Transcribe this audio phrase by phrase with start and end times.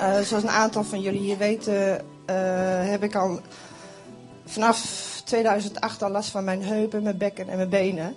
[0.00, 2.36] eh, zoals een aantal van jullie hier weten, eh,
[2.90, 3.40] heb ik al
[4.46, 8.14] vanaf 2008 al last van mijn heupen, mijn bekken en mijn benen.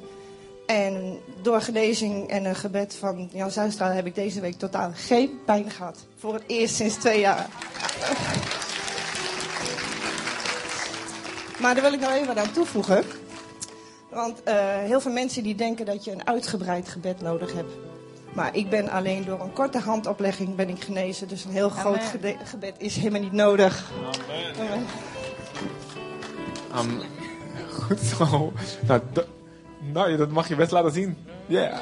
[0.65, 5.39] En door genezing en een gebed van Jan Zuistra heb ik deze week totaal geen
[5.45, 6.05] pijn gehad.
[6.17, 7.47] Voor het eerst sinds twee jaar.
[11.59, 13.03] Maar daar wil ik nog even aan toevoegen.
[14.09, 17.71] Want eh, heel veel mensen die denken dat je een uitgebreid gebed nodig hebt.
[18.35, 21.27] Maar ik ben alleen door een korte handoplegging ben ik genezen.
[21.27, 23.91] Dus een heel groot gede- gebed is helemaal niet nodig.
[24.59, 24.85] Amen.
[26.71, 27.01] Am-
[27.71, 28.53] goed zo.
[28.87, 29.27] Nou, dat-
[29.79, 31.17] nou, dat mag je best laten zien.
[31.45, 31.81] Ja.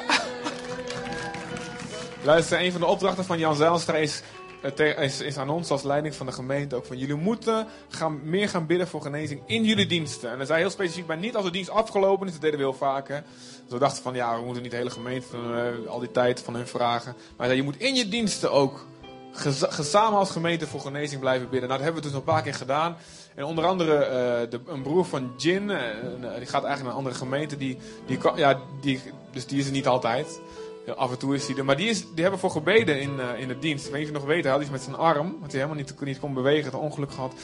[2.22, 4.22] Luister, een van de opdrachten van Jan Zijlstra is,
[4.72, 8.48] is, is aan ons als leiding van de gemeente ook van jullie moeten gaan, meer
[8.48, 10.30] gaan bidden voor genezing in jullie diensten.
[10.30, 12.64] En er zijn heel specifiek bij niet als de dienst afgelopen is, dat deden we
[12.64, 13.08] heel vaak.
[13.08, 13.20] Hè.
[13.62, 16.40] Dus we dachten van ja, we moeten niet de hele gemeente eh, al die tijd
[16.40, 17.14] van hun vragen.
[17.36, 18.86] Maar zei, je moet in je diensten ook
[19.32, 21.68] geza- gezamen als gemeente voor genezing blijven bidden.
[21.68, 22.96] Nou, dat hebben we dus een paar keer gedaan.
[23.34, 25.78] En onder andere eh, de, een broer van Jin, eh,
[26.38, 27.56] die gaat eigenlijk naar een andere gemeente.
[27.56, 29.00] Die, die, ja, die,
[29.32, 30.40] dus die is er niet altijd.
[30.96, 31.64] Af en toe is hij er.
[31.64, 33.86] Maar die, is, die hebben voor gebeden in, eh, in de dienst.
[33.86, 35.36] Ik weet niet of je nog weet, hij had iets met zijn arm.
[35.40, 37.34] Want hij helemaal niet, niet kon bewegen, had ongeluk gehad.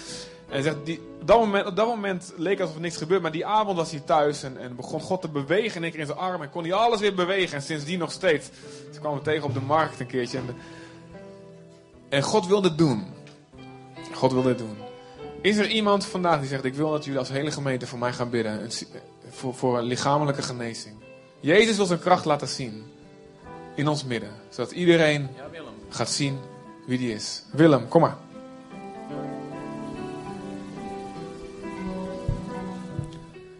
[0.48, 3.22] En zegt, die, op, dat moment, op dat moment leek het alsof er niks gebeurde.
[3.22, 6.06] Maar die avond was hij thuis en, en begon God te bewegen in keer in
[6.06, 6.42] zijn arm.
[6.42, 7.56] En kon hij alles weer bewegen.
[7.56, 8.48] En sindsdien nog steeds.
[8.92, 10.38] Ze kwamen tegen op de markt een keertje.
[10.38, 10.56] En,
[12.08, 13.06] en God wil dit doen.
[14.14, 14.76] God wil dit doen.
[15.42, 18.12] Is er iemand vandaag die zegt: Ik wil dat jullie als hele gemeente voor mij
[18.12, 18.70] gaan bidden?
[19.30, 20.94] Voor, voor een lichamelijke genezing.
[21.40, 22.84] Jezus wil zijn kracht laten zien.
[23.74, 24.30] In ons midden.
[24.48, 25.28] Zodat iedereen
[25.88, 26.38] gaat zien
[26.86, 27.42] wie die is.
[27.52, 28.16] Willem, kom maar.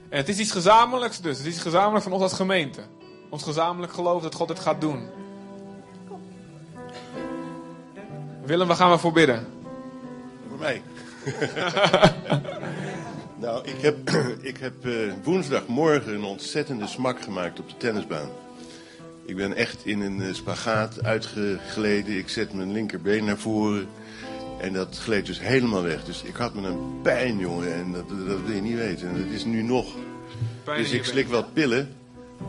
[0.09, 1.39] En het is iets gezamenlijks dus.
[1.39, 2.81] Het is iets gezamenlijk van ons als gemeente.
[3.29, 5.09] Ons gezamenlijk geloof dat God het gaat doen.
[8.45, 9.47] Willem, waar gaan we voor bidden?
[10.49, 10.83] Voor mij.
[13.45, 18.29] nou, ik heb, ik heb eh, woensdagmorgen een ontzettende smak gemaakt op de tennisbaan.
[19.31, 22.19] Ik ben echt in een eh, spagaat uitgegleden.
[22.19, 23.89] Ik zet mijn linkerbeen naar voren.
[24.61, 26.05] En dat gleed dus helemaal weg.
[26.05, 27.75] Dus ik had me een pijn, jongen.
[27.75, 29.09] En dat, dat wil je niet weten.
[29.09, 29.95] En dat is nu nog.
[30.65, 31.95] Pijn dus ik slik wel pillen.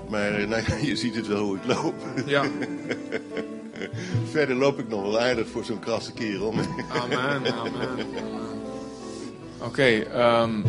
[0.10, 1.96] Maar eh, nou, ja, je ziet het wel hoe ik loop.
[2.26, 2.46] Ja.
[4.32, 6.52] Verder loop ik nog wel aardig voor zo'n krasse kerel.
[6.90, 7.54] Amen, amen.
[7.54, 8.06] amen.
[9.68, 10.62] Oké, ehm,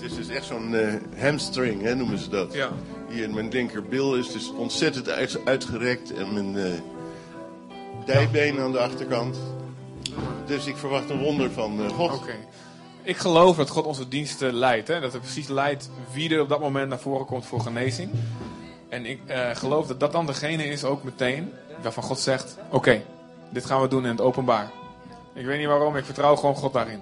[0.00, 2.52] Het is dus echt zo'n eh, hamstring, hè, noemen ze dat.
[2.52, 2.70] ja.
[3.08, 6.12] Hier, mijn linkerbil is dus ontzettend uit, uitgerekt.
[6.12, 6.72] En mijn eh
[8.06, 9.36] dijbeen aan de achterkant.
[10.46, 12.12] Dus ik verwacht een wonder van eh, God.
[12.14, 12.34] Oké.
[13.02, 14.88] Ik geloof dat God onze diensten leidt.
[14.88, 15.00] Hè?
[15.00, 18.10] Dat hij precies leidt wie er op dat moment naar voren komt voor genezing.
[18.88, 19.20] En ik
[19.52, 21.52] geloof dat dat dan degene is ook meteen
[21.82, 23.02] waarvan God zegt: Oké,
[23.50, 24.70] dit gaan we doen in het openbaar.
[25.34, 27.00] Ik weet niet waarom, ik vertrouw gewoon God daarin.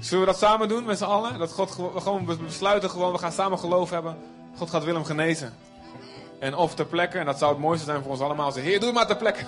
[0.00, 1.38] Zullen we dat samen doen met z'n allen?
[1.38, 4.16] Dat God gewo- we gewoon be- besluiten, gewoon, we gaan samen geloof hebben.
[4.56, 5.54] God gaat Willem genezen.
[6.40, 8.80] En of ter plekke, en dat zou het mooiste zijn voor ons allemaal, zeggen: Heer,
[8.80, 9.44] doe het maar ter plekke.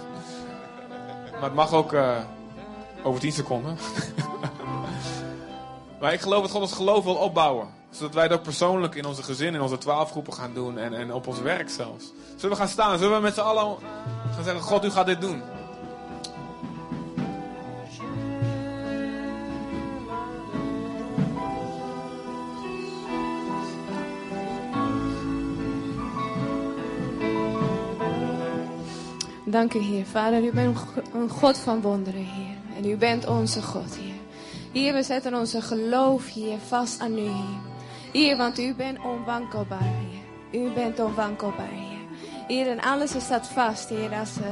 [1.33, 2.17] Maar het mag ook eh,
[3.03, 3.79] over 10 seconden.
[6.01, 7.69] Maar ik geloof dat God ons geloof wil opbouwen.
[7.91, 10.79] Zodat wij ook persoonlijk in onze gezin, in onze twaalfgroepen gaan doen.
[10.79, 12.13] En, en op ons werk zelfs.
[12.37, 12.99] Zullen we gaan staan?
[12.99, 13.77] Zullen we met z'n allen
[14.35, 15.43] gaan zeggen: God, u gaat dit doen?
[29.51, 30.05] Dank u, Heer.
[30.05, 30.79] Vader, u bent
[31.15, 32.57] een God van wonderen, Heer.
[32.77, 34.15] En u bent onze God, Heer.
[34.73, 37.59] Heer, we zetten onze geloof hier vast aan u, Heer.
[38.13, 39.93] Heer, want u bent onwankelbaar,
[40.51, 40.63] Heer.
[40.63, 41.98] U bent onwankelbaar, Heer.
[42.49, 44.47] Heer, en alles is vast, Heer, als uh,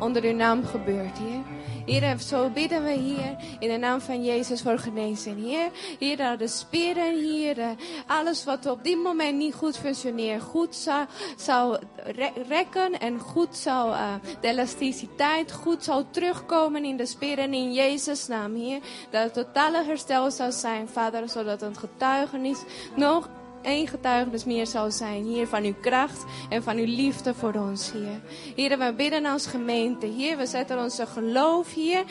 [0.00, 1.42] onder uw naam gebeurt, Heer.
[1.86, 5.70] Heer, en zo bidden we hier in de naam van Jezus voor genezing, Heer.
[5.98, 7.66] Heer, dat de spieren, Heer, uh,
[8.06, 13.56] alles wat op dit moment niet goed functioneert, goed zou, zou re rekken en goed
[13.56, 18.80] zou, uh, de elasticiteit goed zou terugkomen in de spieren in Jezus' naam, Heer.
[19.10, 22.58] Dat het totale herstel zou zijn, Vader, zodat een getuigenis
[22.96, 23.28] nog
[23.62, 27.92] één getuigenis meer zal zijn, Heer, van uw kracht en van uw liefde voor ons,
[27.92, 28.20] Heer.
[28.56, 32.04] Heer, we bidden als gemeente, Heer, we zetten onze geloof hier,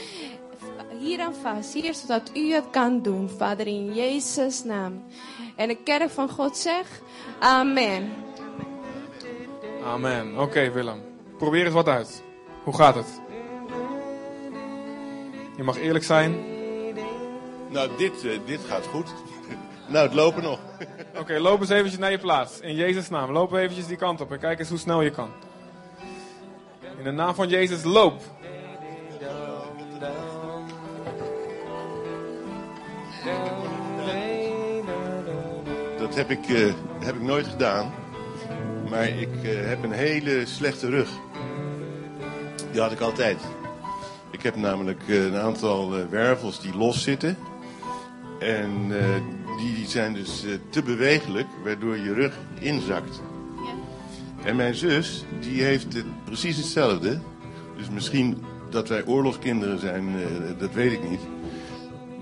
[1.00, 5.04] hier aan vast, Heer, zodat u het kan doen, Vader, in Jezus' naam.
[5.56, 7.02] En de kerk van God zegt,
[7.40, 8.12] Amen.
[9.84, 10.40] Amen.
[10.40, 11.02] Oké, Willem.
[11.38, 12.24] Probeer eens wat uit.
[12.64, 13.22] Hoe gaat het?
[15.58, 16.36] Je mag eerlijk zijn.
[17.70, 19.14] Nou, dit, uh, dit gaat goed.
[19.88, 20.60] nou, het lopen nog.
[21.12, 22.60] Oké, okay, loop eens eventjes naar je plaats.
[22.60, 23.32] In Jezus' naam.
[23.32, 25.30] Loop eventjes die kant op en kijk eens hoe snel je kan.
[26.98, 28.22] In de naam van Jezus, loop.
[35.98, 37.94] Dat heb ik, eh, heb ik nooit gedaan.
[38.90, 41.10] Maar ik eh, heb een hele slechte rug.
[42.72, 43.38] Die had ik altijd.
[44.32, 47.38] Ik heb namelijk eh, een aantal wervels die los zitten.
[48.40, 48.92] En
[49.62, 53.22] die zijn dus eh, te bewegelijk, waardoor je rug inzakt.
[54.44, 57.20] En mijn zus, die heeft het precies hetzelfde.
[57.78, 61.22] Dus misschien dat wij oorlogskinderen zijn, eh, dat weet ik niet.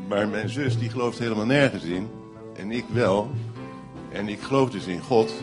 [0.08, 2.08] Maar mijn zus, die gelooft helemaal nergens in.
[2.56, 3.32] En ik wel.
[4.12, 5.34] En ik geloof dus in God.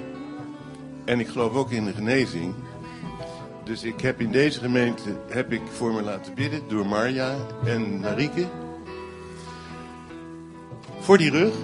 [1.05, 2.55] En ik geloof ook in de genezing.
[3.65, 8.01] Dus ik heb in deze gemeente heb ik voor me laten bidden door Marja en
[8.01, 8.47] Marieke.
[11.01, 11.55] Voor die rug.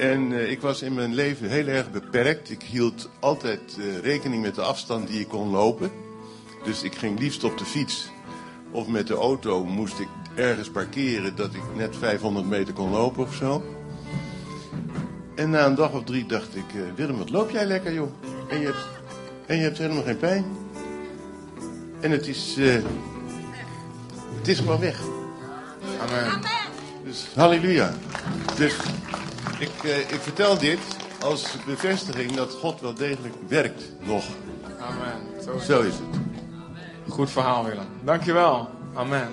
[0.00, 2.50] En eh, ik was in mijn leven heel erg beperkt.
[2.50, 5.90] Ik hield altijd eh, rekening met de afstand die ik kon lopen.
[6.64, 8.10] Dus ik ging liefst op de fiets
[8.70, 13.22] of met de auto moest ik ergens parkeren dat ik net 500 meter kon lopen
[13.22, 13.62] of zo.
[15.34, 18.10] En na een dag of drie dacht ik, eh, Willem, wat loop jij lekker joh.
[18.48, 18.86] En je hebt,
[19.46, 20.44] en je hebt helemaal geen pijn.
[22.00, 22.56] En het is,
[24.36, 25.00] het is gewoon weg.
[26.00, 26.40] Amen.
[27.04, 27.94] Dus halleluja.
[28.56, 28.76] Dus
[29.60, 30.78] ik, eh, ik vertel dit
[31.20, 34.24] als bevestiging dat God wel degelijk werkt nog.
[34.80, 35.42] Amen.
[35.44, 36.20] Zo is Zo is het.
[37.08, 37.86] Goed verhaal, Willem.
[38.04, 38.68] Dankjewel.
[38.94, 39.28] Amen.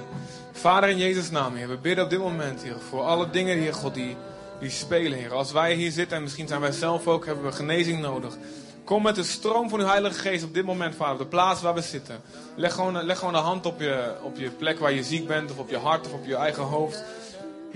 [0.52, 3.74] Vader, in Jezus' naam, Heer, we bidden op dit moment, Heer, voor alle dingen, Heer
[3.74, 4.16] God, die,
[4.60, 5.34] die spelen, Heer.
[5.34, 8.38] Als wij hier zitten, en misschien zijn wij zelf ook, hebben we genezing nodig.
[8.84, 11.62] Kom met de stroom van uw Heilige Geest op dit moment, Vader, op de plaats
[11.62, 12.22] waar we zitten.
[12.56, 15.52] Leg gewoon, leg gewoon de hand op je, op je plek waar je ziek bent,
[15.52, 17.04] of op je hart, of op je eigen hoofd.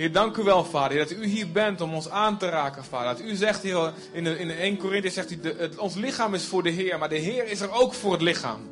[0.02, 3.18] Heer, dank u wel, Vader, dat u hier bent om ons aan te raken, Vader.
[3.18, 6.34] Dat u zegt, Heer, in, de, in de 1 Korinthe zegt u, het, ons lichaam
[6.34, 8.70] is voor de Heer, maar de Heer is er ook voor het lichaam.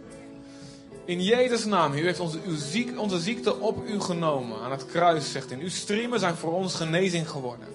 [1.06, 4.60] In Jezus' naam, Heer, u heeft onze, uw ziek, onze ziekte op u genomen.
[4.60, 5.60] Aan het kruis, zegt in.
[5.60, 7.68] Uw striemen zijn voor ons genezing geworden.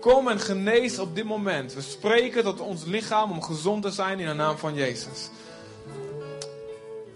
[0.00, 1.74] Kom en genees op dit moment.
[1.74, 5.30] We spreken tot ons lichaam om gezond te zijn in de naam van Jezus.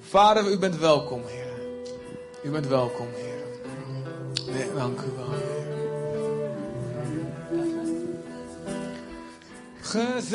[0.00, 1.52] Vader, u bent welkom, Heer.
[2.42, 3.40] U bent welkom, Heer.
[4.74, 5.49] Dank u wel,
[9.90, 10.34] Gezegend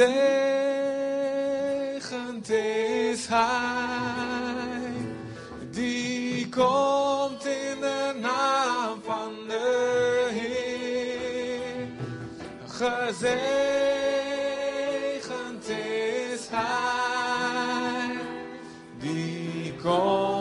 [2.50, 4.94] is Hij
[5.72, 11.88] die komt in de naam van de Heer.
[12.68, 13.19] Gezegend
[15.69, 18.18] is Hij
[19.00, 20.34] die komt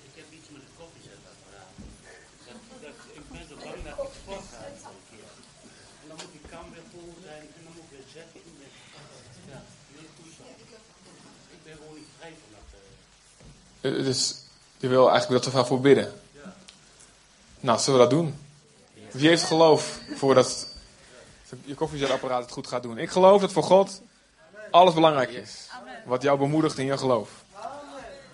[0.07, 1.71] Ik heb iets met een koffiezetapparaat.
[2.45, 5.29] Dat, dat, ik ben zo bang dat ik sport ga een keer.
[6.01, 8.41] En dan moet die kam weer vol zijn en dan moet ik weer zetten.
[9.51, 9.59] Ja,
[9.95, 10.43] nee, goed zo.
[11.55, 12.67] Ik ben gewoon niet vrij van dat.
[12.77, 13.99] eh.
[13.99, 14.21] Eh, Dus
[14.77, 16.13] je wil eigenlijk dat we daarvoor bidden.
[17.59, 18.35] Nou, zullen we dat doen?
[19.11, 20.67] Wie heeft geloof voor dat
[21.65, 22.97] je koffiezetapparaat het goed gaat doen?
[22.97, 24.01] Ik geloof dat voor God
[24.71, 25.69] alles belangrijk is.
[26.05, 27.29] Wat jou bemoedigt in je geloof.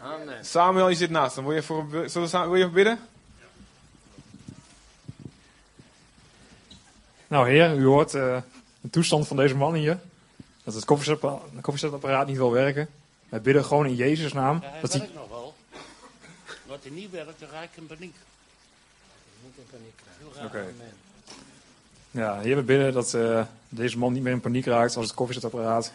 [0.01, 0.45] Amen.
[0.45, 1.45] Samuel, je zit naast hem.
[1.45, 2.99] Wil je, voor, zullen we, samen- wil je bidden?
[7.27, 8.37] Nou, heer, u hoort eh,
[8.81, 9.99] de toestand van deze man hier.
[10.63, 10.85] Dat het
[11.61, 12.89] koffiezetapparaat, niet wil werken.
[13.29, 14.59] Wij bidden gewoon in Jezus' naam.
[14.61, 15.36] Ja, hij dat hij, werkt nog wel.
[16.77, 18.15] Wat hij niet werkt, dan raak ik in paniek.
[20.17, 20.57] Heel raar, Oké.
[20.57, 20.93] amen.
[22.11, 25.15] ja, heer, we bidden dat eh, deze man niet meer in paniek raakt als het
[25.15, 25.91] koffiezetapparaat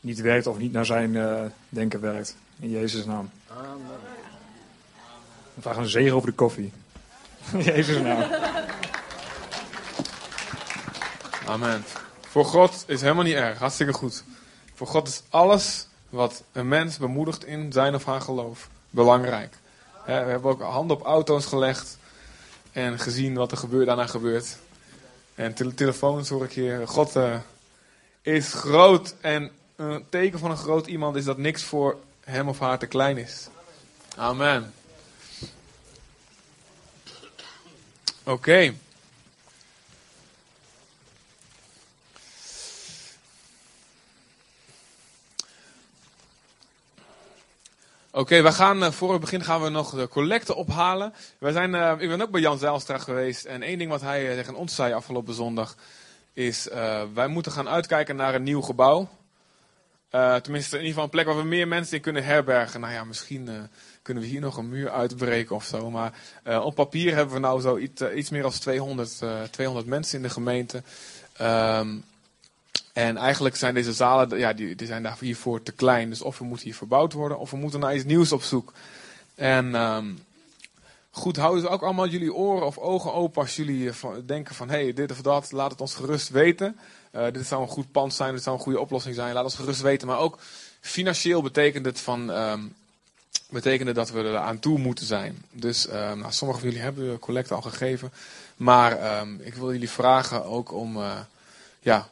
[0.00, 2.36] niet werkt of niet naar zijn eh, denken werkt.
[2.58, 3.30] In Jezus' naam.
[3.48, 3.98] Amen.
[5.54, 6.72] We vragen een zegen over de koffie.
[7.52, 8.30] In Jezus' naam.
[11.46, 11.84] Amen.
[12.20, 13.58] Voor God is helemaal niet erg.
[13.58, 14.24] Hartstikke goed.
[14.74, 19.62] Voor God is alles wat een mens bemoedigt in zijn of haar geloof belangrijk.
[20.06, 21.98] We hebben ook handen op auto's gelegd
[22.72, 24.56] en gezien wat er gebeurt, daarna gebeurt.
[25.34, 26.88] En tele- telefoons hoor ik hier.
[26.88, 27.36] God eh,
[28.22, 32.58] is groot en een teken van een groot iemand is dat niks voor hem of
[32.58, 33.48] haar te klein is.
[34.16, 34.74] Amen.
[38.22, 38.74] Oké.
[48.16, 51.14] Oké, we gaan eh, voor het begin gaan we nog de collecte ophalen.
[51.38, 53.44] We zijn, eh, ik ben ook bij Jan Zijlstra geweest.
[53.44, 55.76] En één ding wat hij eh, tegen ons zei afgelopen zondag
[56.32, 56.68] is:
[57.14, 59.08] wij moeten gaan uitkijken naar een nieuw gebouw.
[60.10, 62.80] Tenminste, in ieder geval een plek waar we meer mensen in kunnen herbergen.
[62.80, 63.70] Nou ja, misschien
[64.02, 65.90] kunnen we hier nog een muur uitbreken of zo.
[65.90, 66.12] Maar
[66.62, 67.78] op papier hebben we nou zo
[68.14, 70.82] iets, meer dan 200, eh, 200 mensen in de gemeente.
[71.36, 71.96] Ehm,
[72.94, 76.08] en eigenlijk zijn deze zalen, ja, die, die zijn daar hiervoor te klein.
[76.08, 78.72] Dus of we moeten hier verbouwd worden, of we moeten naar iets nieuws op zoek.
[79.34, 80.06] En ehm,
[81.10, 83.94] goed, houden ze ook allemaal jullie oren of ogen open als jullie eh,
[84.26, 84.68] denken van...
[84.68, 86.76] hé, hey, dit of dat, laat het ons gerust weten.
[87.10, 89.34] Eh, dit zou een goed pand zijn, dit zou een goede oplossing zijn.
[89.34, 90.08] Laat ons gerust weten.
[90.08, 90.38] Maar ook
[90.80, 92.30] financieel betekent het van...
[92.32, 92.60] ehm,
[93.50, 95.44] betekende dat we er aan toe moeten zijn.
[95.50, 98.12] Dus ehm, nou, sommigen van jullie hebben de collecte al gegeven.
[98.56, 100.96] Maar ehm, ik wil jullie vragen ook om...
[100.96, 101.20] eh,
[101.80, 102.08] ja,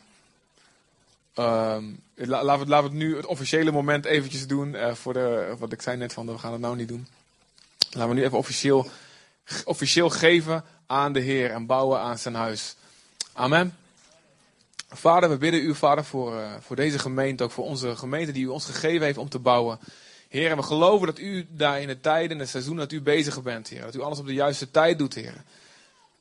[1.35, 4.75] La- laten, we, nu het officiële moment eventjes doen.
[4.75, 7.07] eh, voor de, wat ik zei net van, we gaan het nou niet doen.
[7.91, 8.87] Laten we nu even officieel,
[9.65, 12.77] officieel geven aan de Heer en bouwen aan zijn huis.
[13.33, 13.77] Amen.
[14.89, 18.45] Vader, we bidden u, Vader, voor, eh, voor deze gemeente, ook voor onze gemeente die
[18.45, 19.79] u ons gegeven heeft om te bouwen.
[20.29, 23.43] Heer, we geloven dat u daar in de tijden en het seizoen dat u bezig
[23.43, 23.83] bent, Heer.
[23.83, 25.35] Dat u alles op de juiste tijd doet, Heer.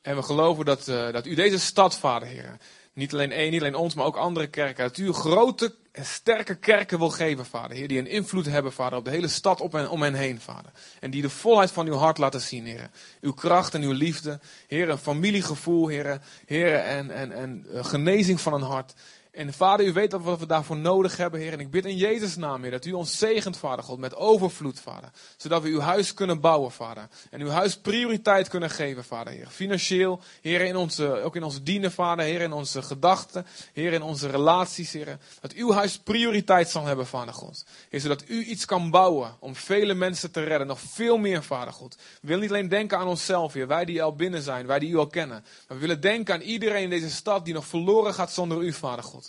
[0.02, 2.56] En we geloven dat, eh, dat u deze stad, Vader, Heer,
[2.94, 4.84] niet alleen één, niet alleen ons, maar ook andere kerken.
[4.84, 7.76] Dat u grote en sterke kerken wil geven, Vader.
[7.76, 10.40] Heer, die een invloed hebben, Vader, op de hele stad op en, om hen heen,
[10.40, 10.72] Vader.
[11.00, 12.90] En die de volheid van uw hart laten zien, Heer.
[13.20, 14.40] Uw kracht en uw liefde.
[14.66, 16.20] Heer, een familiegevoel, Heer.
[16.46, 18.94] Heer, en, en, en eh, genezing van een hart.
[19.32, 21.52] En Vader, u weet wat we daarvoor nodig hebben, Heer.
[21.52, 24.80] En ik bid in Jezus' naam, Heer, dat u ons zegent, Vader God, met overvloed,
[24.80, 25.10] Vader.
[25.36, 27.08] Zodat we uw huis kunnen bouwen, Vader.
[27.30, 29.46] En uw huis prioriteit kunnen geven, Vader, Heer.
[29.46, 34.02] Financieel, Heer, in onze, ook in onze dienen, Vader, Heer, in onze gedachten, Heer, in
[34.02, 35.18] onze relaties, Heer.
[35.40, 37.64] Dat uw huis prioriteit zal hebben, Vader God.
[37.88, 40.66] Heer, zodat u iets kan bouwen om vele mensen te redden.
[40.66, 41.96] Nog veel meer, Vader God.
[42.20, 44.90] We willen niet alleen denken aan onszelf, Heer, wij die al binnen zijn, wij die
[44.90, 45.44] u al kennen.
[45.68, 48.72] Maar we willen denken aan iedereen in deze stad die nog verloren gaat zonder u,
[48.72, 49.21] Vader God.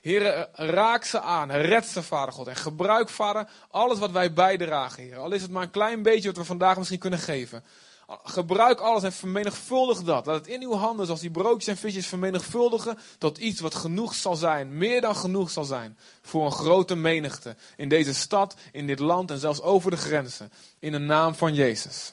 [0.00, 2.46] Heer, eh, raak ze aan, red ze, Vader God.
[2.46, 5.18] En gebruik, Vader, alles wat wij bijdragen, Heer.
[5.18, 7.64] Al is het maar een klein beetje wat we vandaag misschien kunnen geven.
[8.24, 10.26] Gebruik alles en vermenigvuldig dat.
[10.26, 14.14] Laat het in uw handen, zoals die broodjes en visjes vermenigvuldigen, tot iets wat genoeg
[14.14, 17.56] zal zijn, meer dan genoeg zal zijn, voor een grote menigte.
[17.76, 20.52] In deze stad, in dit land en zelfs over de grenzen.
[20.78, 22.12] In de naam van Jezus.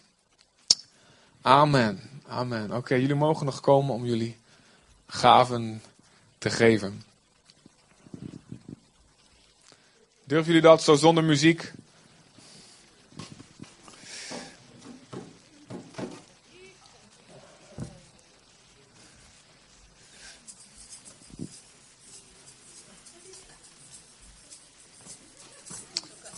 [1.41, 2.21] Amen.
[2.27, 2.71] Amen.
[2.71, 4.37] Oké, jullie mogen nog komen om jullie
[5.07, 5.81] gaven
[6.37, 7.03] te geven.
[10.27, 11.71] Durven jullie dat zo zonder muziek?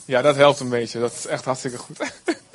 [0.05, 0.99] Ja, dat helpt een beetje.
[0.99, 1.97] Dat is echt hartstikke goed.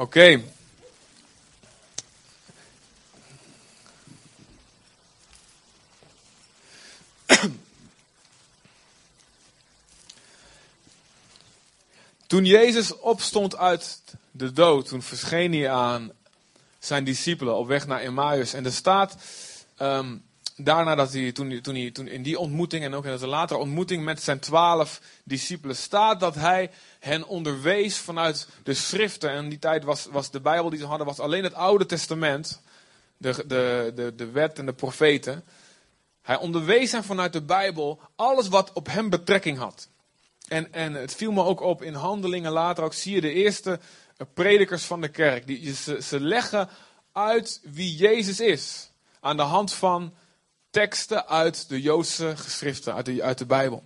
[0.00, 0.42] Oké.
[12.26, 16.12] Toen Jezus opstond uit de dood, toen verscheen hij aan
[16.78, 18.52] zijn discipelen op weg naar Emmaus.
[18.52, 19.16] En er staat,
[19.76, 20.16] ehm,
[20.64, 24.04] daarna dat hij, toen, toen hij, in die ontmoeting en ook in de latere ontmoeting
[24.04, 29.30] met zijn twaalf discipelen, staat dat hij hen onderwees vanuit de schriften.
[29.30, 31.86] En in die tijd was, was de Bijbel die ze hadden, was alleen het Oude
[31.86, 32.62] Testament,
[33.16, 35.44] de, de, de, de wet en de profeten.
[36.22, 39.88] Hij onderwees hen vanuit de Bijbel alles wat op hem betrekking had.
[40.48, 43.80] En, en het viel me ook op in handelingen later ook zie je de eerste
[44.16, 45.46] eh, predikers van de kerk.
[45.46, 46.68] Die, ze leggen
[47.12, 48.90] uit wie Jezus is.
[49.20, 50.14] Aan de hand van
[50.70, 53.84] teksten uit de Joodse geschriften, uit de, uit de Bijbel.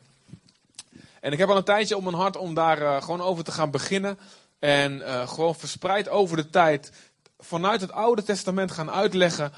[1.21, 3.53] En ik heb al een tijdje op mijn hart om daar eh, gewoon over te
[3.53, 4.19] gaan beginnen.
[4.59, 6.93] En eh, gewoon verspreid over de tijd
[7.39, 9.53] vanuit het Oude Testament gaan uitleggen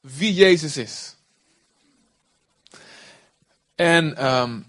[0.00, 1.14] wie Jezus is.
[3.74, 4.60] En ehm,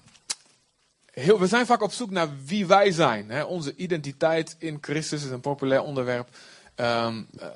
[1.12, 3.30] heel, we zijn vaak op zoek naar wie wij zijn.
[3.30, 3.44] Hè?
[3.44, 6.28] Onze identiteit in Christus is een populair onderwerp.
[6.76, 7.48] Ehm, eh,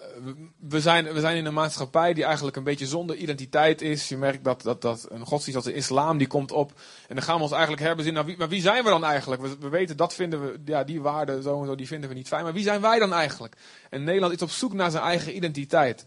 [0.60, 4.10] we- zijn, we zijn in een maatschappij die eigenlijk een beetje zonder identiteit is.
[4.10, 6.72] Je merkt dat, dat, dat een godsdienst als de islam die komt op.
[7.08, 8.22] En dan gaan we ons eigenlijk herbezinnen.
[8.22, 9.42] Nou, wie, maar wie zijn we dan eigenlijk?
[9.42, 12.16] We, we weten dat vinden we, ja, die waarden zo en zo, die vinden we
[12.16, 12.44] niet fijn.
[12.44, 13.56] Maar wie zijn wij dan eigenlijk?
[13.90, 16.06] En Nederland is op zoek naar zijn eigen identiteit.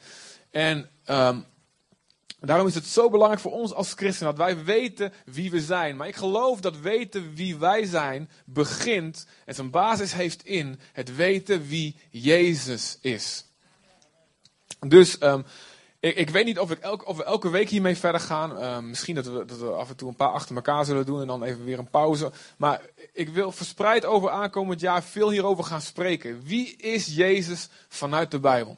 [0.50, 0.88] En
[2.40, 5.96] Daarom is het zo belangrijk voor ons als christenen dat wij weten wie we zijn.
[5.96, 11.16] Maar ik geloof dat weten wie wij zijn begint en zijn basis heeft in het
[11.16, 13.44] weten wie Jezus is.
[14.86, 15.42] Dus ehm,
[16.00, 18.58] ik, ik weet niet of, ik elke, of we elke week hiermee verder gaan.
[18.58, 21.26] Ehm, misschien dat we, dat af en toe een paar achter elkaar zullen doen en
[21.26, 22.32] dan even weer een pauze.
[22.56, 22.80] Maar
[23.12, 26.42] ik wil verspreid over aankomend jaar veel hierover gaan spreken.
[26.42, 28.76] Wie is Jezus vanuit de Bijbel?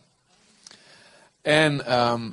[1.43, 2.31] En ehm,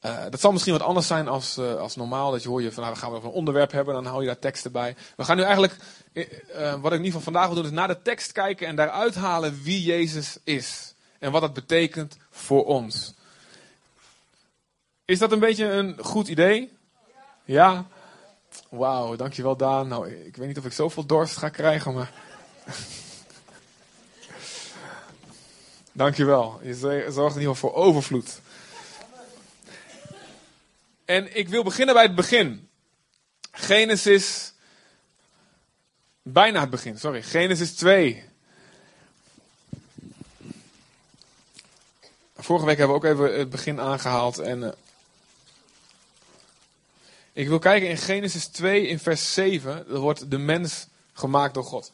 [0.00, 2.30] eh, dat zal misschien wat anders zijn als, eh, als normaal.
[2.30, 4.26] Dat je hoor je van nou, we gaan over een onderwerp hebben, dan hou je
[4.26, 4.96] daar teksten bij.
[5.16, 5.76] We gaan nu eigenlijk,
[6.12, 6.24] eh,
[6.80, 9.14] wat ik in ieder geval vandaag wil doen, is naar de tekst kijken en daaruit
[9.14, 10.94] halen wie Jezus is.
[11.18, 13.14] En wat dat betekent voor ons.
[15.04, 16.72] Is dat een beetje een goed idee?
[17.44, 17.86] Ja?
[18.68, 19.88] Wauw, dankjewel Daan.
[19.88, 22.12] Nou, ik weet niet of ik zoveel dorst ga krijgen, maar...
[25.92, 26.60] dankjewel.
[26.62, 26.74] Je
[27.08, 28.40] zorgt in ieder geval voor overvloed.
[31.10, 32.68] En ik wil beginnen bij het begin.
[33.50, 34.52] Genesis.
[36.22, 37.22] Bijna het begin, sorry.
[37.22, 38.24] Genesis 2.
[42.36, 44.38] Vorige week hebben we ook even het begin aangehaald.
[44.38, 44.68] En, uh,
[47.32, 49.88] ik wil kijken in Genesis 2 in vers 7.
[49.88, 51.92] Er wordt de mens gemaakt door God.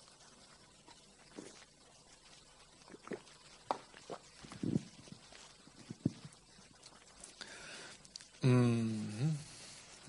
[8.46, 9.38] Mm.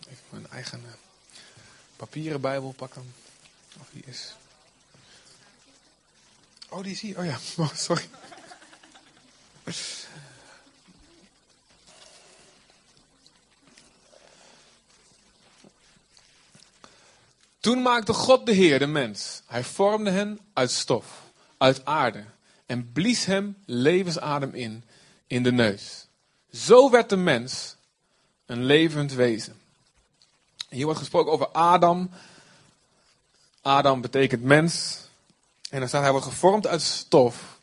[0.09, 0.91] Even mijn eigen uh,
[1.95, 3.13] papieren Bijbel pakken.
[3.79, 4.35] Of die is.
[6.69, 7.17] Oh, die hier.
[7.17, 8.09] Oh ja, oh, sorry.
[17.59, 19.41] Toen maakte God de Heer de mens.
[19.45, 21.23] Hij vormde hen uit stof,
[21.57, 22.25] uit aarde,
[22.65, 24.83] en blies hem levensadem in,
[25.27, 26.07] in de neus.
[26.51, 27.76] Zo werd de mens
[28.47, 29.55] een levend wezen.
[30.69, 32.09] Hier wordt gesproken over Adam.
[33.61, 34.99] Adam betekent mens.
[35.69, 37.59] En dan staat hij wordt gevormd uit stof.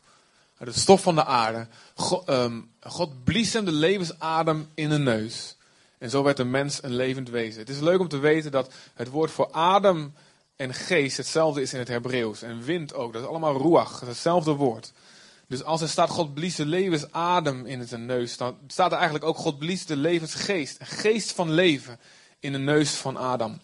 [0.57, 1.67] Uit het stof van de aarde.
[1.95, 5.55] God, um, God blies hem de levensadem in de neus.
[5.97, 7.59] En zo werd de mens een levend wezen.
[7.59, 10.13] Het is leuk om te weten dat het woord voor adem
[10.55, 12.41] en geest hetzelfde is in het Hebreeuws.
[12.41, 13.13] En wind ook.
[13.13, 13.99] Dat is allemaal ruach.
[13.99, 14.91] hetzelfde woord.
[15.47, 19.25] Dus als er staat God blies de levensadem in zijn neus, dan staat er eigenlijk
[19.25, 21.99] ook God blies de levensgeest, een geest van leven
[22.39, 23.59] in de neus van Adam.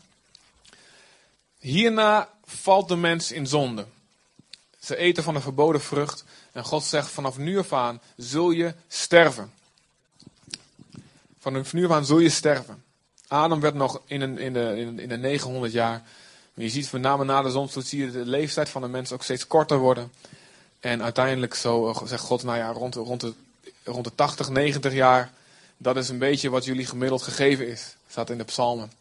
[1.59, 3.85] Hierna valt de mens in zonde.
[4.79, 8.73] Ze eten van de verboden vrucht en God zegt vanaf nu af aan zul je
[8.87, 9.51] sterven.
[11.39, 12.83] Vanaf nu af aan zul je sterven.
[13.27, 16.03] Adam werd nog in, in, de, in, de 900 jaar.
[16.53, 19.11] Maar je ziet met name na de zonsvloed zie je de leeftijd van de mens
[19.11, 20.11] ook steeds korter worden.
[20.81, 23.33] En uiteindelijk zo eh, zegt God, nou ja, rond de, rond, de,
[23.83, 25.31] rond de 80, 90 jaar,
[25.77, 27.95] dat is een beetje wat jullie gemiddeld gegeven is.
[28.09, 28.91] Staat in de psalmen.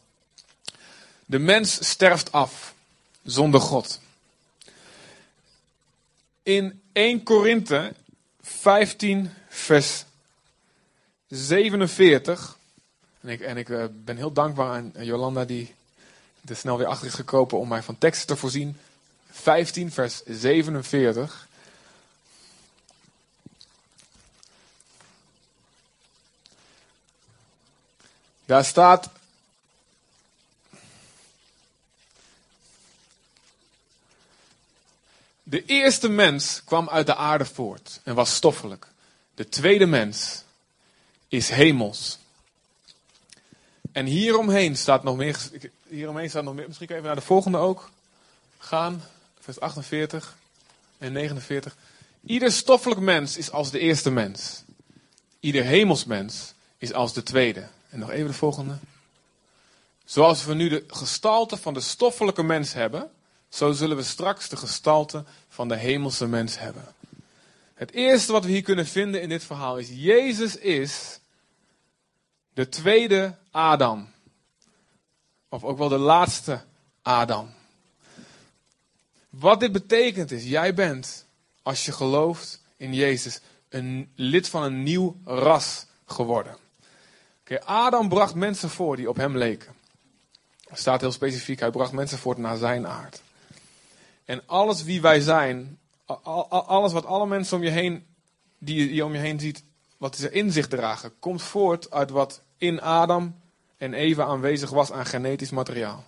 [1.25, 2.73] De mens sterft af
[3.23, 3.99] zonder God.
[6.43, 7.93] In 1 Korinthe
[8.41, 10.05] 15 vers
[11.27, 12.57] 47.
[13.21, 15.73] En ik, en ik uh, ben heel dankbaar aan Jolanda die
[16.47, 18.77] er snel weer achter is gekropen om mij van teksten te voorzien.
[19.29, 21.47] 15 vers 47.
[28.51, 29.09] Daar staat.
[35.43, 38.87] De eerste mens kwam uit de aarde voort en was stoffelijk.
[39.35, 40.43] De tweede mens
[41.27, 42.17] is hemels.
[43.91, 45.39] En hieromheen staat nog meer.
[45.87, 46.67] Hieromheen staat nog meer.
[46.67, 47.89] Misschien even naar de volgende ook
[48.57, 49.03] gaan.
[49.39, 50.37] Vers 48
[50.97, 51.75] en 49.
[52.25, 54.63] Ieder stoffelijk mens is als de eerste mens.
[55.39, 57.67] Ieder hemelsmens is als de tweede.
[57.91, 58.77] En nog even de volgende.
[60.05, 63.11] Zoals we nu de gestalte van de stoffelijke mens hebben,
[63.49, 66.85] zo zullen we straks de gestalte van de hemelse mens hebben.
[67.73, 71.19] Het eerste wat we hier kunnen vinden in dit verhaal is: Jezus is
[72.53, 74.09] de tweede Adam.
[75.49, 76.63] Of ook wel de laatste
[77.01, 77.53] Adam.
[79.29, 81.25] Wat dit betekent is: jij bent,
[81.61, 86.57] als je gelooft in Jezus, een lid van een nieuw ras geworden.
[87.59, 89.73] Adam bracht mensen voor die op hem leken.
[90.67, 93.21] Er staat heel specifiek, hij bracht mensen voort naar zijn aard.
[94.25, 95.79] En alles wie wij zijn,
[96.49, 98.05] alles wat alle mensen om je heen,
[98.57, 99.63] die je om je heen ziet,
[99.97, 103.35] wat ze in zich dragen, komt voort uit wat in Adam
[103.77, 106.03] en Eva aanwezig was aan genetisch materiaal.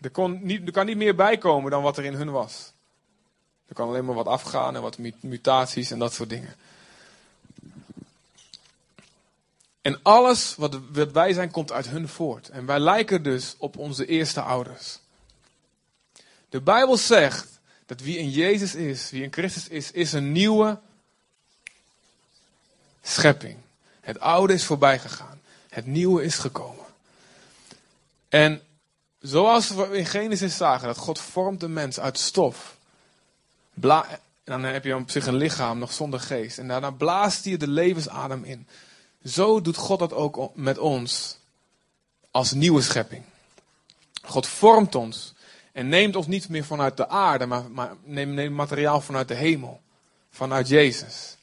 [0.00, 2.72] Er, kon niet, er kan niet meer bijkomen dan wat er in hun was.
[3.66, 6.54] Er kan alleen maar wat afgaan en wat mutaties en dat soort dingen.
[9.88, 10.78] En alles wat,
[11.12, 12.48] wij zijn, komt uit hun voort.
[12.48, 14.98] En wij lijken dus op onze eerste ouders.
[16.48, 20.78] De Bijbel zegt dat wie in Jezus is, wie in Christus is, is een nieuwe
[23.02, 23.56] schepping.
[24.00, 25.40] Het oude is voorbij gegaan.
[25.68, 26.84] Het nieuwe is gekomen.
[28.28, 28.62] En
[29.20, 32.76] zoals we in Genesis zagen, dat God vormt de mens uit stof.
[33.80, 36.58] En dan heb je op zich een lichaam nog zonder geest.
[36.58, 38.66] En daarna blaast hij de levensadem in.
[39.24, 41.38] Zo doet God dat ook met ons
[42.30, 43.22] als nieuwe schepping.
[44.22, 45.34] God vormt ons
[45.72, 49.80] en neemt ons niet meer vanuit de aarde, maar, maar neemt, materiaal vanuit de hemel,
[50.30, 51.36] vanuit Jezus.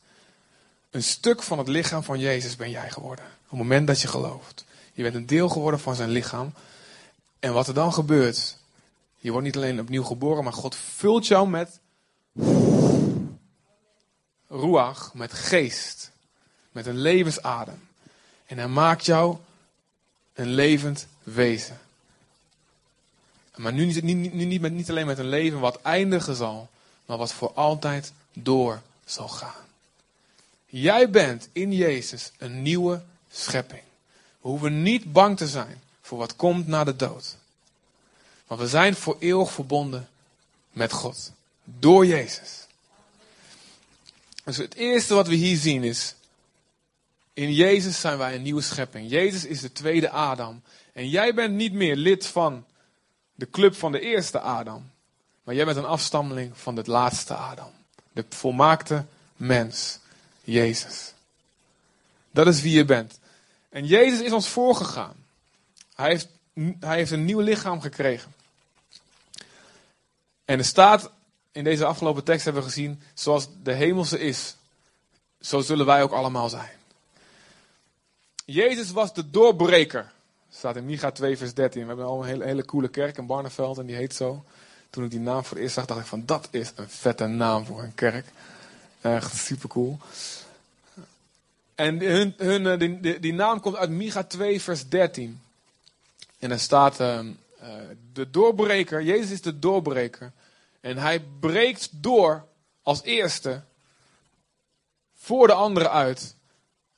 [0.89, 3.25] Een stuk van het lichaam van Jezus ben jij geworden.
[3.25, 4.65] Op het moment dat je gelooft.
[4.93, 6.53] Je bent een deel geworden van zijn lichaam.
[7.39, 8.57] En wat er dan gebeurt.
[9.17, 11.79] Je wordt niet alleen opnieuw geboren, maar God vult jou met.
[14.47, 16.11] Ruach, met geest.
[16.75, 17.87] Met een levensadem.
[18.45, 19.37] En hij maakt jou
[20.33, 21.79] een levend wezen.
[23.55, 26.69] Maar nu niet, niet, niet, niet, niet alleen met een leven wat eindigen zal,
[27.05, 29.63] maar wat voor altijd door zal gaan.
[30.65, 33.83] Jij bent in Jezus een nieuwe schepping.
[34.41, 37.35] We hoeven niet bang te zijn voor wat komt na de dood.
[38.47, 40.09] Want we zijn voor eeuwig verbonden
[40.71, 41.31] met God.
[41.63, 42.67] Door Jezus.
[44.43, 46.15] Dus het eerste wat we hier zien is.
[47.35, 49.09] In Jezus zijn wij een nieuwe schepping.
[49.09, 50.61] Jezus is de tweede Adam.
[50.93, 52.65] En jij bent niet meer lid van
[53.33, 54.91] de club van de eerste Adam.
[55.43, 57.71] Maar jij bent een afstammeling van de laatste Adam.
[58.11, 59.99] De volmaakte mens.
[60.43, 61.13] Jezus.
[62.31, 63.19] Dat is wie je bent.
[63.69, 65.15] En Jezus is ons voorgegaan.
[65.95, 66.27] Hij heeft,
[66.79, 68.33] hij heeft een nieuw lichaam gekregen.
[70.45, 71.11] En er staat
[71.51, 74.55] in deze afgelopen tekst hebben we gezien, zoals de hemelse is,
[75.39, 76.83] zo zullen wij ook allemaal zijn.
[78.45, 80.11] Jezus was de doorbreker.
[80.51, 81.81] Staat in Micha 2 vers 13.
[81.81, 84.43] We hebben al een hele, hele coole kerk in Barneveld en die heet zo.
[84.89, 87.25] Toen ik die naam voor het eerst zag, dacht ik van dat is een vette
[87.25, 88.25] naam voor een kerk.
[89.01, 89.97] Echt super cool.
[91.75, 95.41] En hun, hun, eh, die, die, naam komt uit Micha 2, vers 13.
[96.39, 97.69] En er staat: uh, uh,
[98.13, 100.31] De doorbreker, Jezus is de doorbreker.
[100.81, 102.45] En hij breekt door
[102.83, 103.61] als eerste
[105.15, 106.35] voor de anderen uit.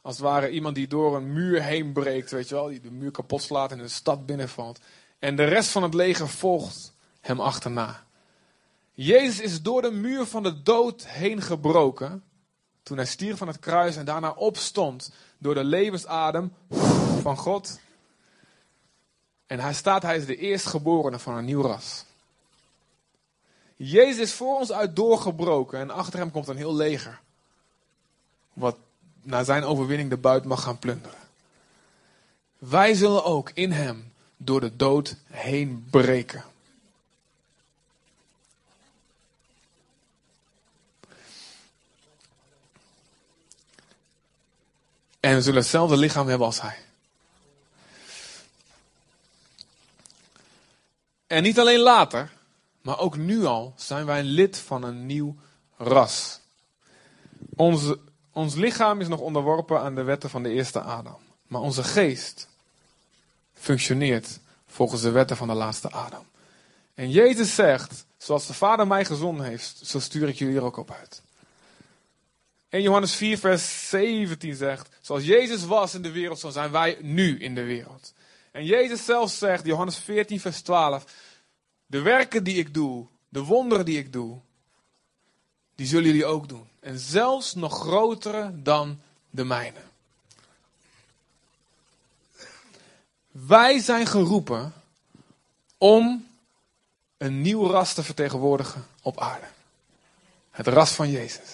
[0.07, 2.91] Als het ware iemand die door een muur heen breekt, weet je wel, die de
[2.91, 4.79] muur kapot slaat en de stad binnenvalt.
[5.19, 8.03] En de rest van het leger volgt hem achterna.
[8.93, 12.23] Jezus is door de muur van de dood heen gebroken.
[12.83, 16.53] Toen hij stierf van het kruis en daarna opstond door de levensadem
[17.21, 17.79] van God.
[19.45, 22.05] En hij staat, hij is de eerstgeborene van een nieuw ras.
[23.75, 27.19] Jezus is voor ons uit doorgebroken en achter hem komt een heel leger.
[28.53, 28.77] Wat
[29.27, 31.19] na zijn overwinning de buit mag gaan plunderen.
[32.57, 36.43] Wij zullen ook in hem door de dood heen breken.
[45.19, 46.77] En we zullen hetzelfde lichaam hebben als hij.
[51.27, 52.31] En niet alleen later,
[52.81, 55.35] maar ook nu al zijn wij lid van een nieuw
[55.77, 56.39] ras.
[57.55, 57.99] Onze,
[58.37, 61.19] ons lichaam is nog onderworpen aan de wetten van de eerste Adam.
[61.47, 62.49] Maar onze geest
[63.53, 66.25] functioneert volgens de wetten van de laatste Adam.
[66.93, 70.77] En Jezus zegt, zoals de Vader mij gezonden heeft, zo stuur ik jullie er ook
[70.77, 71.21] op uit.
[72.69, 76.97] En Johannes 4, vers 17 zegt: Zoals Jezus was in de wereld, zo zijn wij
[77.01, 78.13] nu in de wereld.
[78.51, 81.05] En Jezus zelf zegt, Johannes 14, vers 12:
[81.85, 84.41] De werken die ik doe, de wonderen die ik doe,
[85.77, 86.67] die zullen jullie ook doen.
[86.79, 89.79] En zelfs nog grotere dan de mijne.
[93.31, 94.73] Wij zijn geroepen
[95.77, 96.27] om
[97.17, 99.45] een nieuw ras te vertegenwoordigen op aarde.
[100.51, 101.49] Het ras van Jezus.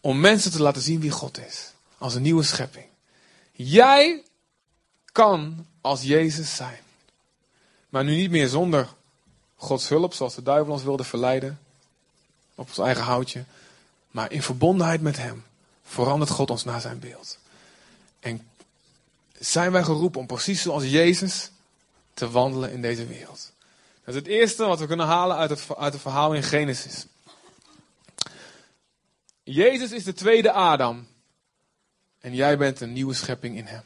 [0.00, 1.72] Om mensen te laten zien wie God is.
[1.98, 2.86] Als een nieuwe schepping.
[3.52, 4.22] Jij
[5.12, 6.80] kan als Jezus zijn.
[7.88, 8.88] Maar nu niet meer zonder
[9.60, 11.60] Gods hulp, zoals de duivel ons wilde verleiden.
[12.54, 13.44] Op ons eigen houtje.
[14.10, 15.44] Maar in verbondenheid met Hem
[15.84, 17.38] verandert God ons naar zijn beeld.
[18.20, 18.48] En
[19.38, 21.50] zijn wij geroepen om precies zoals Jezus
[22.14, 23.52] te wandelen in deze wereld.
[24.04, 27.06] Dat is het eerste wat we kunnen halen uit het, uit het verhaal in Genesis.
[29.42, 31.06] Jezus is de tweede Adam.
[32.20, 33.82] En jij bent een nieuwe schepping in hem.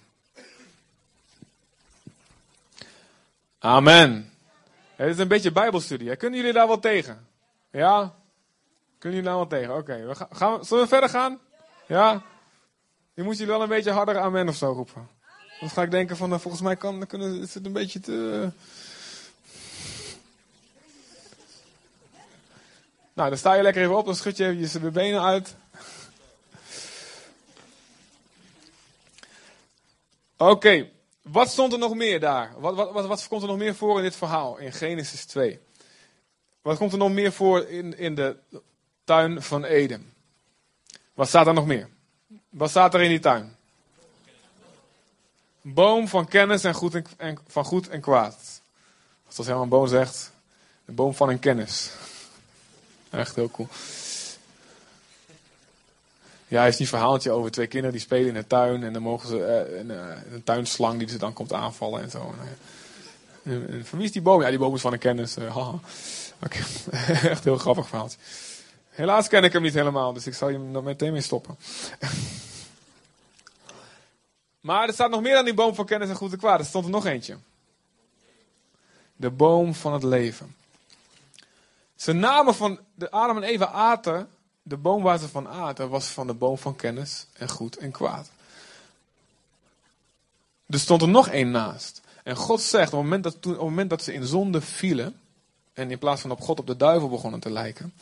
[3.59, 4.34] Amen.
[4.97, 6.17] Het is een beetje bijbelstudie.
[6.17, 7.27] Kunnen jullie daar wel tegen?
[7.71, 8.15] Ja?
[8.99, 9.77] Kunnen jullie daar wel tegen?
[9.77, 11.41] Oké, gaan, gaan we, zullen we verder gaan?
[11.87, 12.23] Ja?
[13.15, 15.09] Je moet jullie wel een beetje harder amen of zo roepen.
[15.61, 18.51] Dan ga ik denken van, nou, volgens mij kan, kunnen, is het een beetje te...
[23.13, 25.57] Nou, dan sta je lekker even op, dan schud je je benen uit.
[30.37, 30.89] Oké,
[31.25, 32.53] wat stond er nog meer daar?
[32.59, 35.61] Wat, wat, wat, komt er nog meer voor in dit verhaal, in Genesis 2?
[36.63, 38.37] Wat komt er nog meer voor in, in de
[39.05, 40.13] tuin van Eden?
[41.15, 41.89] Wat staat er nog meer?
[42.49, 43.57] Wat staat er in die tuin?
[45.61, 48.63] Boom van kennis en, goed en, en van goed en kwaad.
[49.29, 50.33] Zoals Herman Boom zegt,
[50.85, 51.91] de boom van een kennis.
[53.11, 53.69] Echt heel cool.
[56.55, 58.83] Ja, is die verhaaltje over twee kinderen die spelen in de tuin.
[58.83, 62.11] En dan mogen ze eh, een, eh, een tuinslang die ze dan komt aanvallen en
[62.11, 62.35] zo.
[63.43, 64.43] En, en, wie is die boom?
[64.43, 65.37] Ja, die boom is van een kennis.
[65.37, 65.79] Haha.
[66.43, 66.59] Oké,
[67.13, 68.19] echt een heel grappig verhaaltje.
[68.89, 71.57] Helaas ken ik hem niet helemaal, dus ik zal je er meteen mee stoppen.
[74.69, 76.61] maar er staat nog meer dan die boom van kennis en goed en kwaad.
[76.61, 77.37] Er stond er nog eentje.
[79.17, 80.55] De boom van het leven.
[81.97, 84.29] Ze namen van de Adam en Eva aten,
[84.67, 88.31] de boom ze van aten, was van de boom van kennis en goed en kwaad.
[90.67, 92.01] Er stond er nog één naast.
[92.23, 95.21] En God zegt, op het moment dat, op het moment dat ze in zonde vielen,
[95.73, 97.93] en in plaats van op God op de duivel begonnen te lijken,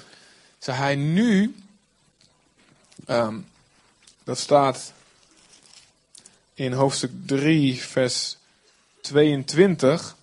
[0.58, 1.54] zei hij nu,
[3.06, 3.38] ehm,
[4.24, 4.92] dat staat
[6.54, 8.36] in hoofdstuk 3, vers
[9.00, 10.16] 22.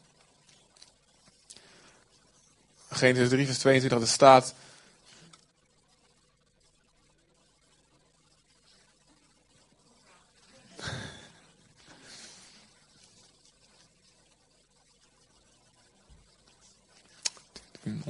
[2.90, 4.54] Genesis 3, vers 22, er staat.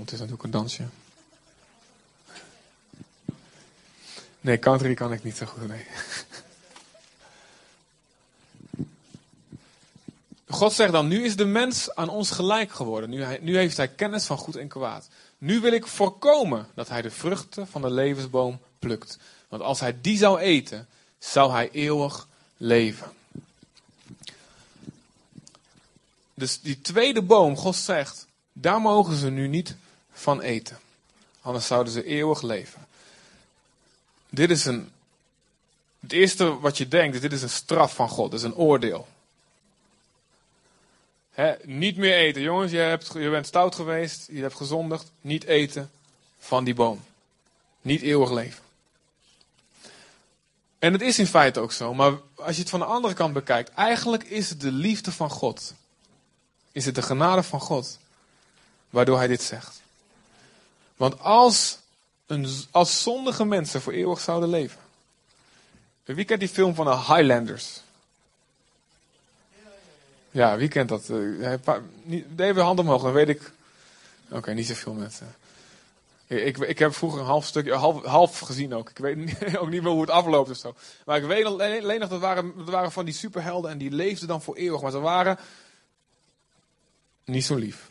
[0.09, 0.87] Ondertussen doe ik een dansje.
[4.41, 5.67] Nee, country kan ik niet zo goed.
[5.67, 5.85] Nee.
[10.47, 13.09] God zegt dan, nu is de mens aan ons gelijk geworden.
[13.09, 15.07] Nu, hij, nu heeft hij kennis van goed en kwaad.
[15.37, 19.17] Nu wil ik voorkomen dat hij de vruchten van de levensboom plukt.
[19.47, 20.87] Want als hij die zou eten,
[21.19, 23.11] zou hij eeuwig leven.
[26.33, 29.75] Dus die tweede boom, God zegt, daar mogen ze nu niet
[30.19, 30.79] van eten.
[31.41, 32.88] Anders zouden ze eeuwig leven.
[34.29, 34.91] Dit is een.
[35.99, 38.55] Het eerste wat je denkt, is dit is een straf van God, dit is een
[38.55, 39.08] oordeel.
[41.63, 45.12] niet meer eten, jongens, je, hebt, je bent stout geweest, je hebt gezondigd.
[45.21, 45.91] Niet eten
[46.39, 47.03] van die boom.
[47.82, 48.63] Niet eeuwig leven.
[50.79, 53.34] En het is in feite ook zo, maar als je het van de andere kant
[53.34, 55.73] bekijkt, eigenlijk is het de liefde van God.
[56.71, 57.99] Is het de genade van God,
[58.89, 59.78] waardoor hij dit zegt.
[60.99, 61.77] Want als
[62.25, 64.79] een, als zondige mensen voor eeuwig zouden leven.
[66.03, 67.81] Wie kent die film van de Highlanders?
[70.31, 71.09] Ja, wie kent dat?
[71.09, 71.51] Uh,
[72.38, 73.51] even hand omhoog, dan weet ik.
[74.29, 75.35] Oké, niet zoveel mensen.
[76.27, 78.89] Ik, ik, heb vroeger een half stukje, half, half gezien ook.
[78.89, 79.17] Ik weet
[79.62, 80.75] ook niet meer hoe het afloopt of zo.
[81.05, 84.27] Maar ik weet alleen nog, dat waren, dat waren van die superhelden en die leefden
[84.27, 84.81] dan voor eeuwig.
[84.81, 85.39] Maar ze waren
[87.25, 87.88] niet zo lief.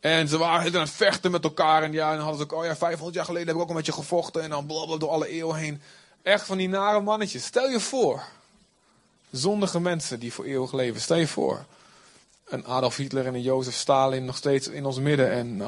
[0.00, 1.82] En ze waren aan het vechten met elkaar.
[1.82, 3.76] En ja, dan hadden ze ook, oh ja, 500 jaar geleden heb ik ook een
[3.76, 4.42] beetje gevochten.
[4.42, 5.80] En dan blablabla door alle eeuwen heen.
[6.22, 7.44] Echt van die nare mannetjes.
[7.44, 8.22] Stel je voor.
[9.30, 11.00] Zondige mensen die voor eeuwig leven.
[11.00, 11.64] Stel je voor.
[12.44, 15.30] Een Adolf Hitler en een Jozef Stalin nog steeds in ons midden.
[15.30, 15.62] En,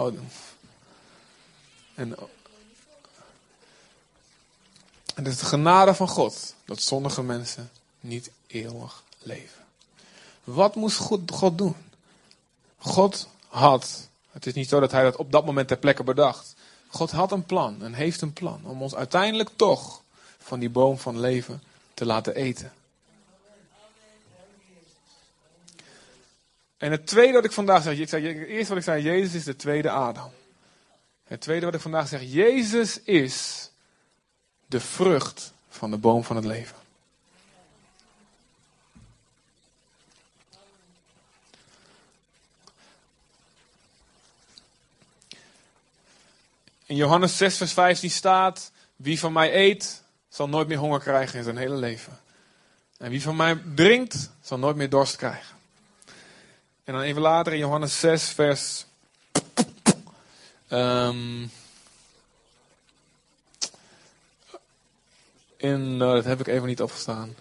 [1.95, 2.16] en,
[5.14, 9.64] en het is de genade van God dat zondige mensen niet eeuwig leven.
[10.45, 11.77] Wat moest God, God doen?
[12.79, 16.55] God had het is niet zo dat hij dat op dat moment ter plekke bedacht.
[16.88, 20.03] God had een plan en heeft een plan om ons uiteindelijk toch
[20.38, 21.62] van die boom van leven
[21.95, 22.73] te laten eten.
[26.77, 29.45] En het tweede wat ik vandaag zeg, ik zei, eerst wat ik zei, Jezus is
[29.45, 30.31] de tweede Adam.
[31.25, 33.71] Het tweede wat ik vandaag zeg, Jezus is
[34.66, 36.77] de vrucht van de boom van het leven.
[46.90, 51.38] In Johannes 6, vers 15 staat: Wie van mij eet, zal nooit meer honger krijgen
[51.38, 52.18] in zijn hele leven.
[52.96, 55.57] En wie van mij drinkt, zal nooit meer dorst krijgen.
[56.85, 58.87] En dan even later in Johannes 6, vers.
[60.68, 61.50] Um,
[65.57, 67.35] in, nou, dat heb ik even niet opgestaan.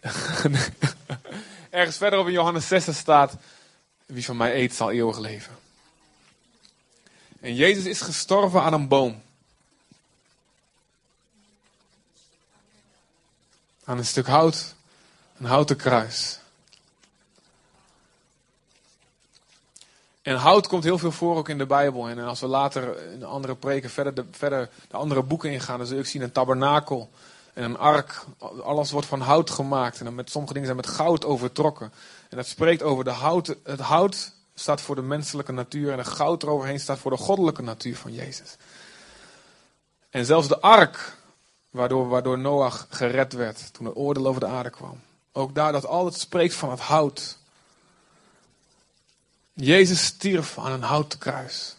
[1.70, 3.36] Ergens verderop in Johannes 6 staat:
[4.06, 5.63] Wie van mij eet, zal eeuwig leven.
[7.44, 9.22] En Jezus is gestorven aan een boom.
[13.84, 14.74] aan een stuk hout,
[15.38, 16.38] een houten kruis.
[20.22, 22.08] En hout komt heel veel voor ook in de Bijbel.
[22.08, 25.86] En als we later in andere preken verder de, verder de andere boeken ingaan, dan
[25.86, 27.10] zul je ook zien een tabernakel
[27.52, 28.24] en een ark.
[28.62, 29.98] Alles wordt van hout gemaakt.
[29.98, 31.92] En dan met sommige dingen zijn met goud overtrokken.
[32.30, 33.56] En dat spreekt over de hout.
[33.62, 37.62] Het hout staat voor de menselijke natuur en het goud eroverheen staat voor de goddelijke
[37.62, 38.56] natuur van Jezus.
[40.10, 41.16] En zelfs de ark,
[41.70, 45.00] waardoor, waardoor Noach gered werd toen het oordeel over de aarde kwam.
[45.32, 47.38] Ook daar dat altijd spreekt van het hout.
[49.52, 51.76] Jezus stierf aan een houten kruis.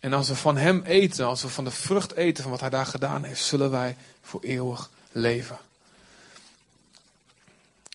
[0.00, 2.70] En als we van hem eten, als we van de vrucht eten van wat hij
[2.70, 5.58] daar gedaan heeft, zullen wij voor eeuwig leven.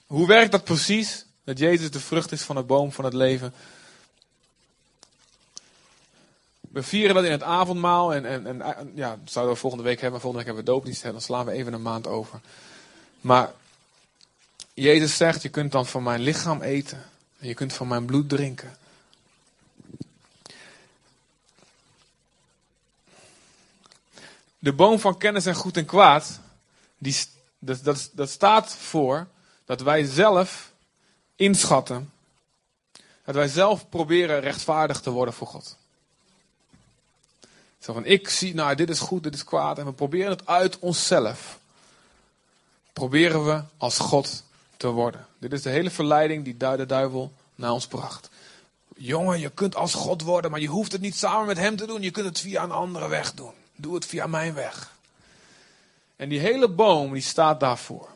[0.05, 1.26] Hoe werkt dat precies?
[1.47, 3.53] Dat Jezus de vrucht is van de boom van het leven.
[6.59, 8.13] We vieren dat in het avondmaal.
[8.13, 10.21] En, en, en ja, zouden we volgende week hebben.
[10.21, 11.03] Volgende week hebben we doopdienst.
[11.03, 12.39] Dan slaan we even een maand over.
[13.21, 13.53] Maar
[14.73, 17.05] Jezus zegt, je kunt dan van mijn lichaam eten.
[17.39, 18.77] En je kunt van mijn bloed drinken.
[24.59, 26.39] De boom van kennis en goed en kwaad,
[26.97, 27.15] die,
[27.59, 29.27] dat, dat, dat staat voor
[29.65, 30.66] dat wij zelf
[31.37, 32.11] inschatten.
[33.25, 35.77] Dat wij zelf proberen rechtvaardig te worden voor God.
[37.79, 39.77] Zo van, ik zie, nou dit is goed, dit is kwaad.
[39.77, 41.59] En we proberen het uit onszelf.
[42.93, 44.43] Proberen we als God
[44.77, 45.25] te worden.
[45.37, 48.29] Dit is de hele verleiding die de duivel naar ons bracht.
[48.95, 51.85] Jongen, je kunt als God worden, maar je hoeft het niet samen met hem te
[51.85, 52.01] doen.
[52.01, 53.53] Je kunt het via een andere weg doen.
[53.75, 54.95] Doe het via mijn weg.
[56.15, 58.09] En die hele boom, die staat daarvoor.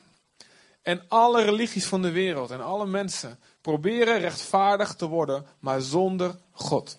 [0.82, 6.36] En alle religies van de wereld en alle mensen proberen rechtvaardig te worden, maar zonder
[6.52, 6.98] God.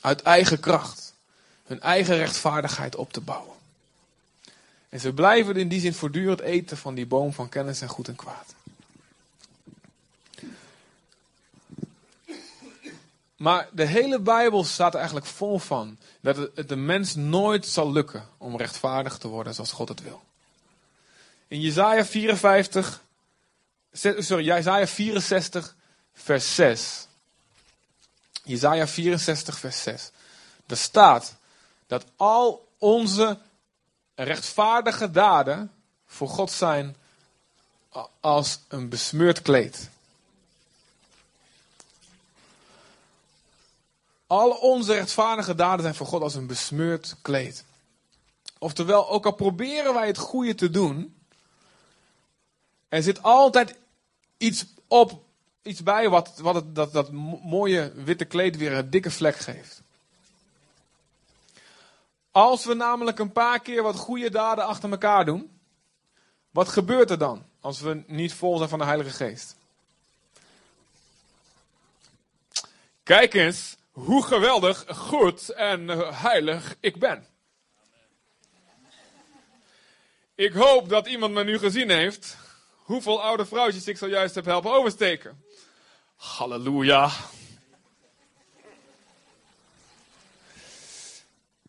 [0.00, 1.14] Uit eigen kracht.
[1.64, 3.56] Hun eigen rechtvaardigheid op te bouwen.
[4.88, 8.08] En ze blijven in die zin voortdurend eten van die boom van kennis en goed
[8.08, 8.54] en kwaad.
[13.36, 17.92] Maar de hele Bijbel staat er eigenlijk vol van dat het de mens nooit zal
[17.92, 20.22] lukken om rechtvaardig te worden zoals God het wil.
[21.52, 23.02] In Jezaja 54,
[23.92, 25.74] sorry, Jezaja 64,
[26.14, 27.06] vers 6.
[28.44, 30.10] Jezaja 64, vers 6.
[30.66, 31.34] Daar staat
[31.86, 33.38] dat al onze
[34.14, 35.72] rechtvaardige daden
[36.06, 36.96] voor God zijn
[38.20, 39.90] als een besmeurd kleed.
[44.26, 47.64] Al onze rechtvaardige daden zijn voor God als een besmeurd kleed.
[48.58, 51.16] Oftewel, ook al proberen wij het goede te doen,
[52.92, 53.78] er zit altijd
[54.36, 55.24] iets op,
[55.62, 59.82] iets bij wat, wat het, dat, dat mooie witte kleed weer een dikke vlek geeft.
[62.30, 65.60] Als we namelijk een paar keer wat goede daden achter elkaar doen,
[66.50, 69.56] wat gebeurt er dan als we niet vol zijn van de Heilige Geest?
[73.02, 77.26] Kijk eens hoe geweldig, goed en heilig ik ben.
[80.34, 82.40] Ik hoop dat iemand me nu gezien heeft
[82.82, 85.44] hoeveel oude vrouwtjes ik zojuist heb helpen oversteken.
[86.16, 87.10] Halleluja.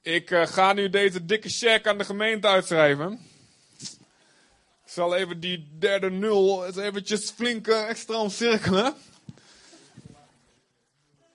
[0.02, 3.28] Ik uh, ga nu deze dikke check aan de gemeente uitschrijven.
[4.86, 8.96] Ik zal even die derde nul eens eventjes flink uh, extra omcirkelen.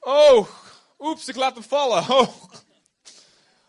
[0.00, 0.48] Oh,
[0.98, 2.08] oeps, ik laat hem vallen.
[2.08, 2.28] Oh,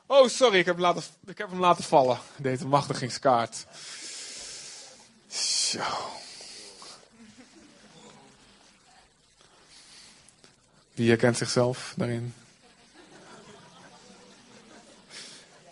[0.08, 2.20] oh sorry, ik heb, laten, ik heb hem laten vallen.
[2.38, 3.66] Deze machtigingskaart.
[5.30, 5.82] Zo.
[10.94, 12.34] Wie herkent zichzelf daarin?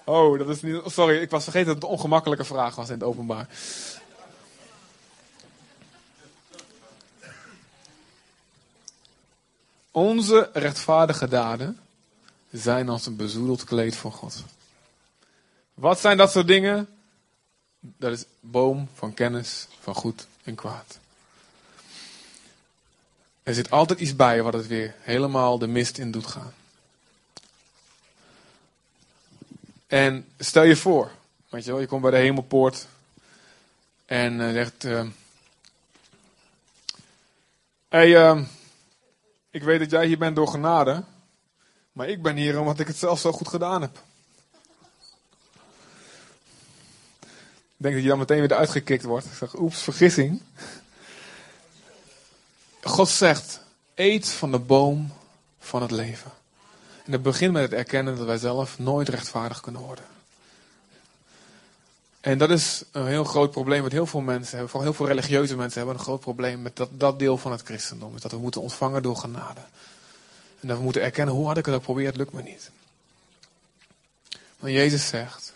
[0.03, 0.81] Oh, dat is niet.
[0.85, 3.47] Sorry, ik was vergeten dat het een ongemakkelijke vraag was in het openbaar.
[9.91, 11.79] Onze rechtvaardige daden
[12.51, 14.43] zijn als een bezoedeld kleed voor God.
[15.73, 16.96] Wat zijn dat soort dingen?
[17.79, 20.99] Dat is boom van kennis van goed en kwaad.
[23.43, 26.53] Er zit altijd iets bij wat het weer helemaal de mist in doet gaan.
[29.87, 31.11] En stel je voor,
[31.49, 32.87] weet je wel, je komt bij de hemelpoort
[34.05, 35.07] en uh, zegt: uh,
[37.87, 38.41] Hey, uh,
[39.49, 41.03] ik weet dat jij hier bent door genade,
[41.91, 44.03] maar ik ben hier omdat ik het zelf zo goed gedaan heb.
[47.77, 49.25] Denk dat je dan meteen weer eruit gekikt wordt.
[49.25, 50.41] Ik zeg, oeps, vergissing.
[52.81, 53.61] God zegt,
[53.95, 55.13] eet van de boom
[55.59, 56.31] van het leven.
[57.05, 60.05] En het begint met het erkennen dat wij zelf nooit rechtvaardig kunnen worden.
[62.19, 64.69] En dat is een heel groot probleem wat heel veel mensen hebben.
[64.69, 67.61] Vooral heel veel religieuze mensen hebben een groot probleem met dat, dat deel van het
[67.61, 68.15] christendom.
[68.15, 69.61] Is dat we moeten ontvangen door genade.
[70.59, 72.71] En dat we moeten erkennen, hoe had ik het ook geprobeerd, lukt me niet.
[74.59, 75.53] Maar Jezus zegt,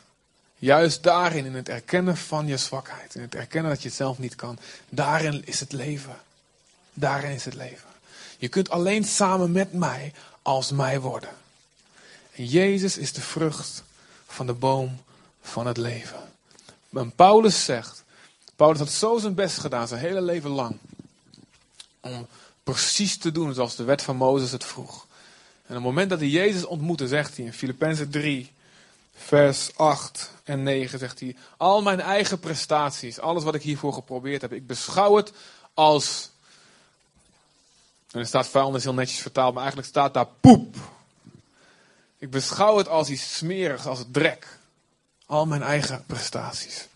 [0.62, 4.20] juist daarin, in het erkennen van je zwakheid, in het erkennen dat je het zelf
[4.20, 4.58] niet kan,
[4.90, 6.16] daarin is het leven.
[6.94, 7.90] Daarin is het leven.
[8.38, 11.30] Je kunt alleen samen met mij als mij worden.
[12.32, 13.84] En Jezus is de vrucht
[14.28, 15.02] van de boom
[15.42, 16.20] van het leven.
[16.94, 18.04] En Paulus zegt,
[18.56, 20.78] Paulus had zo zijn best gedaan, zijn hele leven lang,
[22.00, 22.28] om
[22.64, 24.94] precies te doen zoals de wet van Mozes het vroeg.
[25.66, 28.52] En op het moment dat hij Jezus ontmoette, zegt hij in Filippenzen 3,
[29.26, 34.42] vers 8 en 9, zegt hij, al mijn eigen prestaties, alles wat ik hiervoor geprobeerd
[34.42, 35.34] heb, ik beschouw het
[35.74, 36.32] als,
[38.12, 40.76] en er staat vuilnis heel netjes vertaald, maar eigenlijk staat daar poep.
[42.18, 44.48] Ik beschouw het als iets smerigs, als drek.
[45.26, 46.88] Al mijn eigen prestaties.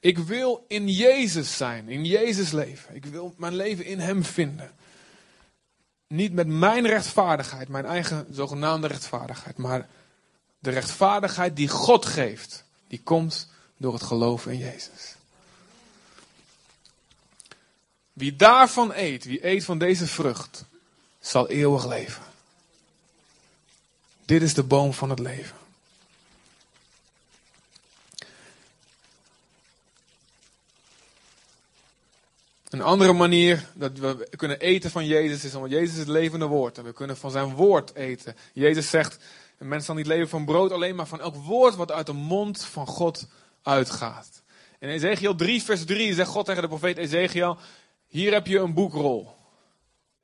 [0.00, 2.94] Ik wil in Jezus zijn, in Jezus leven.
[2.94, 4.72] Ik wil mijn leven in Hem vinden.
[6.06, 9.88] Niet met mijn rechtvaardigheid, mijn eigen zogenaamde rechtvaardigheid, maar
[10.62, 15.14] de rechtvaardigheid die God geeft, die komt door het geloven in Jezus.
[18.12, 20.64] Wie daarvan eet, wie eet van deze vrucht,
[21.20, 22.22] zal eeuwig leven.
[24.24, 25.56] Dit is de boom van het leven.
[32.68, 36.78] Een andere manier dat we kunnen eten van Jezus is omdat Jezus het levende woord.
[36.78, 38.36] En we kunnen van zijn woord eten.
[38.52, 39.18] Jezus zegt,
[39.62, 42.12] een mens zal niet leven van brood alleen, maar van elk woord wat uit de
[42.12, 43.26] mond van God
[43.62, 44.42] uitgaat.
[44.78, 47.56] In Ezekiel 3 vers 3 zegt God tegen de profeet Ezekiel,
[48.08, 49.34] hier heb je een boekrol.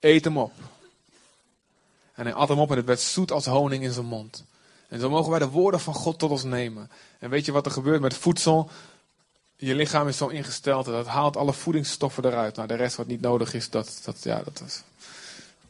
[0.01, 0.53] Eet hem op.
[2.15, 4.45] En hij at hem op en het werd zoet als honing in zijn mond.
[4.89, 6.91] En zo mogen wij de woorden van God tot ons nemen.
[7.19, 8.71] En weet je wat er gebeurt met voedsel?
[9.57, 12.57] Je lichaam is zo ingesteld dat het haalt alle voedingsstoffen eruit.
[12.57, 14.85] Nou, de rest wat niet nodig is, dat, dat, ja, dat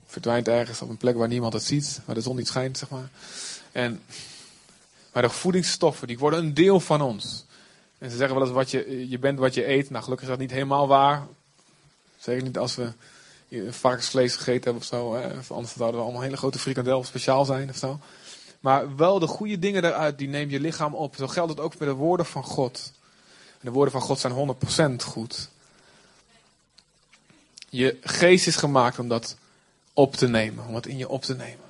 [0.06, 2.88] verdwijnt ergens op een plek waar niemand het ziet, waar de zon niet schijnt, zeg
[2.88, 3.10] maar.
[3.72, 4.02] En,
[5.12, 7.46] maar de voedingsstoffen, die worden een deel van ons.
[7.98, 9.90] En ze zeggen wel eens, wat je, je bent wat je eet.
[9.90, 11.26] Nou, gelukkig is dat niet helemaal waar.
[12.18, 12.92] Zeker niet als we
[13.70, 15.14] varkensvlees gegeten hebben of zo.
[15.14, 15.28] Hè.
[15.48, 17.98] Anders zouden we allemaal hele grote frikandel speciaal zijn of zo.
[18.60, 21.16] Maar wel de goede dingen eruit, die neem je lichaam op.
[21.16, 22.92] Zo geldt het ook met de woorden van God.
[23.60, 24.56] De woorden van God zijn
[25.00, 25.48] 100% goed.
[27.68, 29.36] Je geest is gemaakt om dat
[29.92, 31.67] op te nemen, om het in je op te nemen.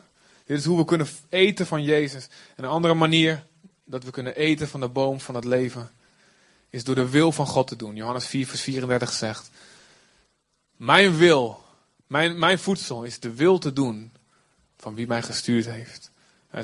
[0.49, 2.29] Dit is hoe we kunnen eten van Jezus.
[2.57, 3.45] En een andere manier
[3.85, 5.91] dat we kunnen eten van de boom van het leven,
[6.71, 7.95] is door de wil van God te doen.
[7.95, 9.51] Johannes 4, vers 34 zegt:
[10.77, 11.65] Mijn wil,
[12.07, 14.13] mijn, mijn voedsel is de wil te doen
[14.77, 16.11] van wie mij gestuurd heeft.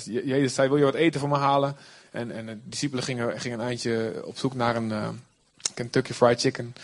[0.05, 1.77] Jezus zei: Wil je wat eten van me halen?
[2.11, 5.09] En, en de discipelen gingen, gingen een eindje op zoek naar een uh,
[5.75, 6.75] Kentucky Fried Chicken.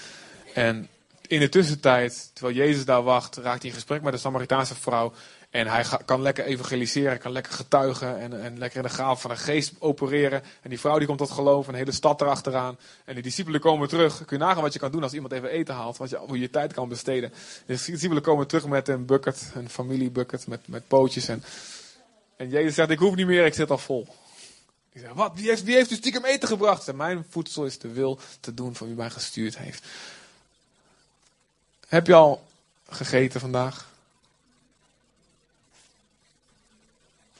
[0.55, 0.89] En
[1.27, 5.13] in de tussentijd, terwijl Jezus daar wacht, raakt hij in gesprek met de Samaritaanse vrouw.
[5.51, 9.31] En hij kan lekker evangeliseren, kan lekker getuigen en, en lekker in de gaaf van
[9.31, 10.43] de geest opereren.
[10.63, 12.79] En die vrouw die komt tot geloof, een hele stad erachteraan.
[13.05, 14.25] En die discipelen komen terug.
[14.25, 16.39] Kun je nagaan wat je kan doen als iemand even eten haalt, wat je, hoe
[16.39, 17.33] je tijd kan besteden.
[17.67, 21.29] De discipelen komen terug met een bucket, een familiebucket met, met pootjes.
[21.29, 21.43] En,
[22.37, 24.07] en Jezus zegt, ik hoef niet meer, ik zit al vol.
[24.93, 25.33] Ik zeg, wat?
[25.35, 26.89] Wie heeft, wie heeft u stiekem eten gebracht?
[26.89, 29.87] En mijn voedsel is de wil te doen van wie mij gestuurd heeft.
[31.89, 32.47] Heb je al
[32.89, 33.90] gegeten vandaag?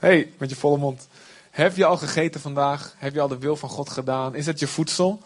[0.01, 1.09] Hey, met je volle mond.
[1.51, 2.95] Heb je al gegeten vandaag?
[2.97, 4.35] Heb je al de wil van God gedaan?
[4.35, 5.23] Is het je voedsel?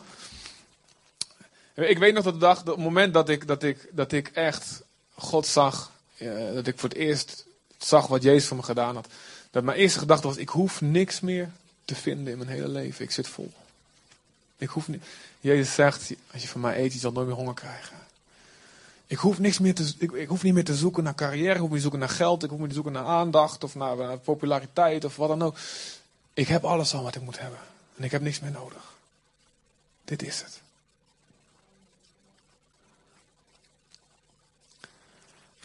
[1.75, 4.83] Ik weet nog dat de dag, het moment dat ik, dat ik, dat ik echt
[5.15, 7.47] God zag, eh, dat ik voor het eerst
[7.79, 9.09] zag wat Jezus voor me gedaan had.
[9.51, 11.51] Dat mijn eerste gedachte was, ik hoef niks meer
[11.85, 13.05] te vinden in mijn hele leven.
[13.05, 13.53] Ik zit vol.
[14.57, 15.05] Ik hoef niet.
[15.41, 17.97] Jezus zegt, als je van mij eet, je zal nooit meer honger krijgen.
[19.07, 21.61] Ik hoef, niks meer te, ik, ik, hoef niet meer te zoeken naar carrière, ik
[21.61, 23.97] hoef niet te zoeken naar geld, ik hoef niet te zoeken naar aandacht of naar,
[23.97, 25.57] naar populariteit of wat dan ook.
[26.35, 27.59] Ik heb alles al wat ik moet hebben.
[27.97, 28.93] En ik heb niks meer nodig.
[30.05, 30.61] Dit is het.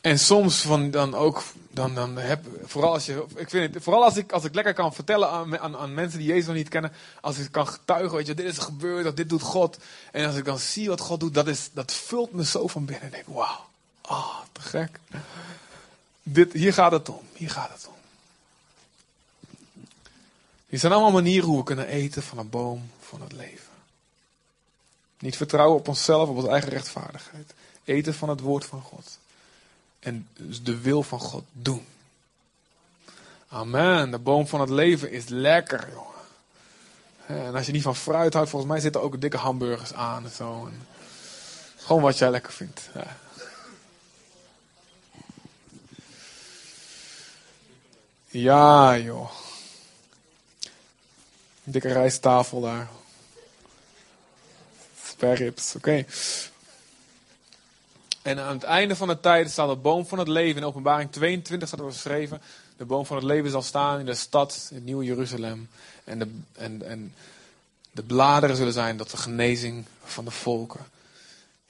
[0.01, 4.03] En soms van dan ook, dan, dan heb, vooral als je, ik vind het, vooral
[4.03, 6.69] als ik, als ik lekker kan vertellen aan, aan, aan mensen die Jezus nog niet
[6.69, 6.91] kennen,
[7.21, 9.77] als ik kan getuigen, weet je, dit is gebeurd, of dit doet God.
[10.11, 12.85] En als ik dan zie wat God doet, dat, is, dat vult me zo van
[12.85, 13.03] binnen.
[13.03, 13.65] En denk, wauw,
[14.01, 14.99] oh, te gek.
[16.23, 17.93] Dit, hier gaat het om, hier gaat het om.
[20.69, 23.67] Dit zijn allemaal manieren hoe we kunnen eten van een boom van het leven.
[25.19, 27.53] Niet vertrouwen op onszelf, op onze eigen rechtvaardigheid.
[27.83, 29.19] Eten van het woord van God
[29.99, 31.85] en dus de wil van God doen.
[33.47, 34.11] Amen.
[34.11, 36.07] De boom van het leven is lekker, jongen.
[37.25, 40.31] En als je niet van fruit houdt, volgens mij zitten ook dikke hamburgers aan en
[40.31, 40.65] zo.
[40.65, 40.87] En
[41.77, 42.89] gewoon wat jij lekker vindt.
[48.31, 48.97] Ja.
[48.97, 49.31] Joh.
[51.63, 52.87] Dikke rijsttafel daar.
[55.05, 56.05] Sperrips, oké.
[58.21, 60.61] En aan het einde van de tijd staat de boom van het leven.
[60.61, 62.41] In openbaring 22 staat er geschreven.
[62.77, 65.69] De boom van het leven zal staan in de stad, in het nieuwe Jeruzalem.
[66.03, 67.13] En de, en, en
[67.91, 70.85] de bladeren zullen zijn tot de genezing van de volken.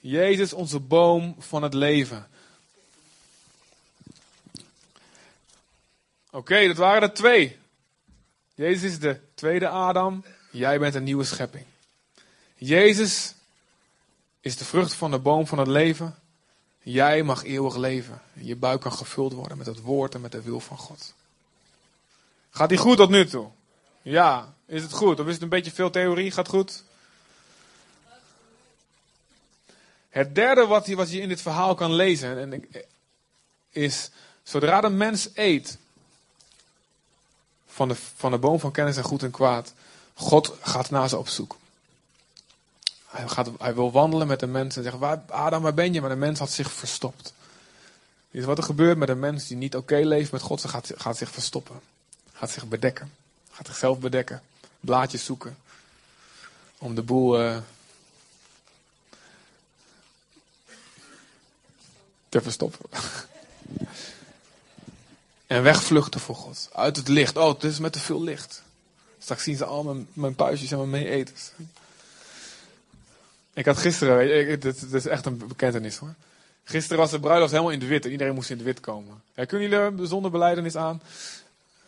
[0.00, 2.28] Jezus, onze boom van het leven.
[6.30, 7.58] Oké, dat waren er twee.
[8.54, 10.24] Jezus is de tweede Adam.
[10.50, 11.64] Jij bent een nieuwe schepping.
[12.56, 13.34] Jezus
[14.40, 16.19] is de vrucht van de boom van het leven.
[16.82, 18.22] Jij mag eeuwig leven.
[18.32, 21.14] Je buik kan gevuld worden met het woord en met de wil van God.
[22.50, 23.48] Gaat die goed tot nu toe?
[24.02, 25.20] Ja, is het goed?
[25.20, 26.30] Of is het een beetje veel theorie?
[26.30, 26.84] Gaat goed?
[30.08, 32.68] Het derde wat je, wat je in dit verhaal kan lezen en
[33.70, 34.10] is,
[34.42, 35.78] zodra de mens eet
[37.66, 39.74] van de, van de boom van kennis en goed en kwaad,
[40.14, 41.56] God gaat naar ze op zoek.
[43.10, 46.00] Hij, gaat, hij wil wandelen met de mens en zeggen, waar, Adam, waar ben je?
[46.00, 47.34] Maar de mens had zich verstopt.
[48.30, 50.60] Dit is wat er gebeurt met een mens die niet oké leeft met God.
[50.60, 51.80] Ze gaat, gaat zich verstoppen.
[52.32, 53.12] Gaat zich bedekken.
[53.50, 54.42] Gaat zichzelf bedekken.
[54.80, 55.56] Blaadjes zoeken.
[56.78, 57.56] Om de boel eh,
[62.28, 62.90] te verstoppen.
[65.46, 66.68] en wegvluchten voor God.
[66.72, 67.36] Uit het licht.
[67.36, 68.62] Oh, het is met te veel licht.
[69.18, 71.50] Straks zien ze al mijn, mijn puistjes en mijn mee-eters.
[73.60, 76.14] Ik had gisteren, dit, is echt een bekentenis hoor.
[76.64, 79.22] Gisteren was de bruiloft helemaal in de wit en iedereen moest in de wit komen.
[79.34, 81.02] Kunnen jullie de zonderbeleidenis aan?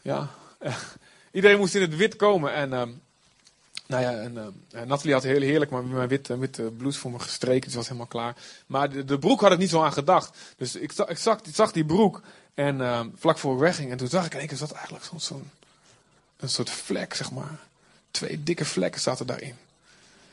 [0.02, 0.30] Ja.
[1.32, 2.88] iedereen moest in het wit komen en, ehm,
[3.86, 7.18] nou ja, en, ehm, Nathalie had heel heerlijk maar mijn witte, witte blouse voor me
[7.18, 8.36] gestreken, dus was helemaal klaar.
[8.66, 10.38] Maar de, de broek had ik niet zo aan gedacht.
[10.56, 11.18] Dus ik, zag- ik,
[11.54, 12.22] zag, die broek
[12.54, 15.20] en ehm, vlak voor ik wegging en toen zag ik in één keer eigenlijk zo'n
[15.20, 15.50] zo'n
[16.36, 17.58] een soort vlek, zeg maar.
[18.10, 19.54] Twee dikke vlekken zaten daarin.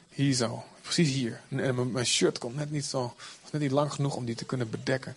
[0.09, 0.63] Hier zo,
[0.93, 1.41] precies hier.
[1.49, 4.45] En mijn, shirt kon net niet zo, was net niet lang genoeg om die te
[4.45, 5.15] kunnen bedekken.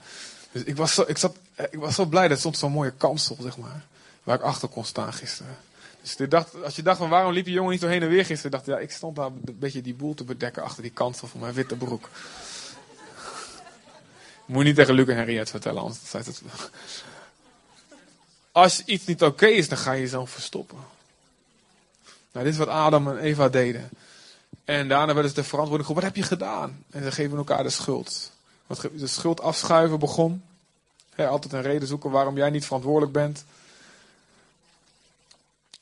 [0.52, 2.92] Dus ik was zo, ik zat, eh, ik was zo blij, dat stond zo'n mooie
[2.96, 3.84] kansel, zeg maar.
[4.22, 5.56] Waar ik achter kon staan gisteren.
[6.00, 8.08] Dus ik dacht, als je dacht van waarom liep die jongen niet zo heen en
[8.08, 10.82] weer gisteren, dacht ik, ja, ik stond daar een beetje die boel te bedekken achter
[10.82, 12.08] die kansel van mijn witte broek.
[14.44, 16.42] Moet je niet tegen Luc en Henriette vertellen, anders zei het.
[18.52, 20.78] Als iets niet oké is, dan ga je jezelf verstoppen.
[22.32, 23.90] Nou, dit is wat Adam en Eva deden.
[24.72, 26.84] En daarna werden ze de verantwoording geroepen, wat heb je gedaan?
[26.90, 28.32] En ze geven elkaar de schuld.
[28.66, 30.44] Wat de schuld afschuiven begon.
[31.16, 33.44] Altijd een reden zoeken waarom jij niet verantwoordelijk bent.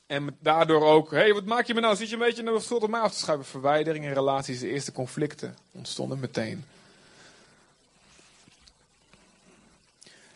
[0.05, 1.95] En daardoor ook, hé, hey, wat maak je me nou?
[1.95, 3.45] Zit je een beetje de schuld op mij af te schuiven?
[3.45, 6.65] Verwijdering in relaties, de eerste conflicten ontstonden meteen.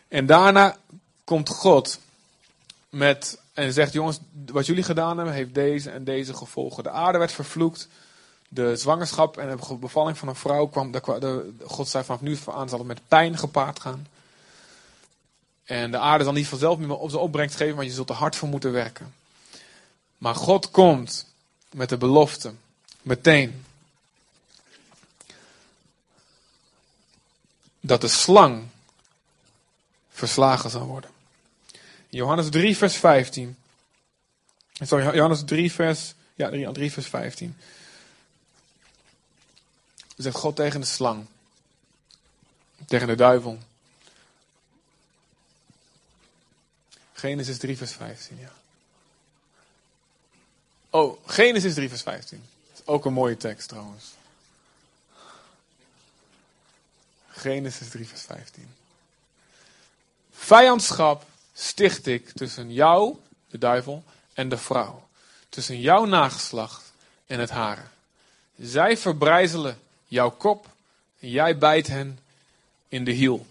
[0.08, 0.76] En daarna
[1.24, 1.98] komt God
[2.88, 6.82] met, en zegt, jongens, wat jullie gedaan hebben, heeft deze en deze gevolgen.
[6.82, 7.88] De aarde werd vervloekt.
[8.48, 10.94] De zwangerschap en de bevalling van een vrouw kwam,
[11.64, 14.06] God zei vanaf nu aan zal het met pijn gepaard gaan.
[15.64, 18.14] En de aarde zal niet vanzelf meer op zijn opbrengst geven, maar je zult er
[18.14, 19.14] hard voor moeten werken.
[20.18, 21.26] Maar God komt
[21.70, 22.52] met de belofte,
[23.02, 23.64] meteen,
[27.80, 28.66] dat de slang
[30.10, 31.10] verslagen zal worden.
[32.08, 33.56] Johannes 3, vers 15.
[34.72, 37.56] Sorry, Johannes 3, vers, ja, 3, 3 vers 15.
[40.16, 41.26] Zegt God tegen de slang.
[42.86, 43.58] Tegen de duivel.
[47.12, 48.52] Genesis 3, vers 15, ja.
[50.90, 52.44] Oh, Genesis 3, vers 15.
[52.70, 54.04] Dat is ook een mooie tekst trouwens.
[57.28, 58.74] Genesis 3, vers 15.
[60.32, 63.16] Vijandschap sticht ik tussen jou,
[63.48, 65.08] de duivel, en de vrouw.
[65.48, 66.92] Tussen jouw nageslacht
[67.26, 67.82] en het hare.
[68.58, 70.68] Zij verbrijzelen jouw kop
[71.18, 72.18] en jij bijt hen
[72.88, 73.46] in de hiel.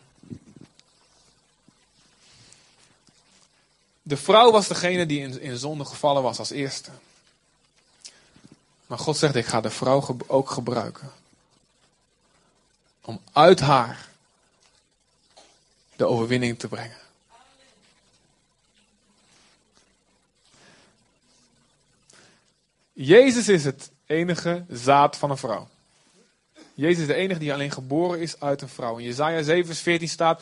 [4.02, 6.92] De vrouw was degene die in, in zonde gevallen was als eerste.
[8.88, 11.12] Maar God zegt, ik ga de vrouw ook gebruiken.
[13.02, 14.10] Om uit haar
[15.96, 16.98] de overwinning te brengen.
[22.94, 25.68] Jezus is het enige zaad van een vrouw.
[26.76, 28.98] Jezus is de enige die alleen geboren is uit een vrouw.
[28.98, 30.42] In Jezaja 7 vers 14 staat,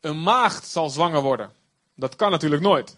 [0.00, 1.52] een maagd zal zwanger worden.
[1.94, 2.96] Dat kan natuurlijk nooit.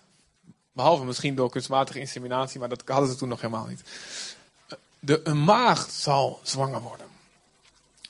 [0.72, 3.82] Behalve misschien door kunstmatige inseminatie, maar dat hadden ze toen nog helemaal niet.
[4.98, 7.06] De, een maagd zal zwanger worden.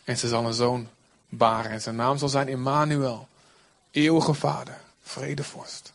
[0.05, 0.89] En ze zal een zoon
[1.29, 1.71] baren.
[1.71, 3.29] En zijn naam zal zijn Immanuel.
[3.91, 4.81] Eeuwige vader.
[5.03, 5.93] Vredevorst.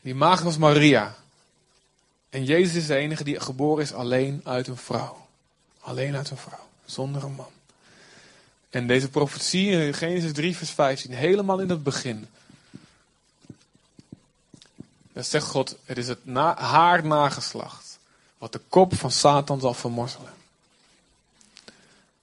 [0.00, 1.14] Die maagd was Maria.
[2.30, 5.26] En Jezus is de enige die geboren is alleen uit een vrouw.
[5.80, 6.67] Alleen uit een vrouw.
[6.88, 7.50] Zonder een man.
[8.70, 11.12] En deze profetie in Genesis 3 vers 15.
[11.12, 12.28] Helemaal in het begin.
[15.12, 17.98] Dan zegt God, het is het na, haar nageslacht.
[18.38, 20.32] Wat de kop van Satan zal vermorzelen.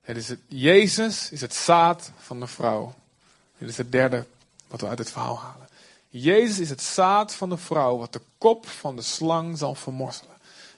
[0.01, 2.93] Het is het, Jezus is het zaad van de vrouw.
[3.57, 4.25] Dit is het derde
[4.67, 5.67] wat we uit het verhaal halen.
[6.09, 10.34] Jezus is het zaad van de vrouw, wat de kop van de slang zal vermorzelen.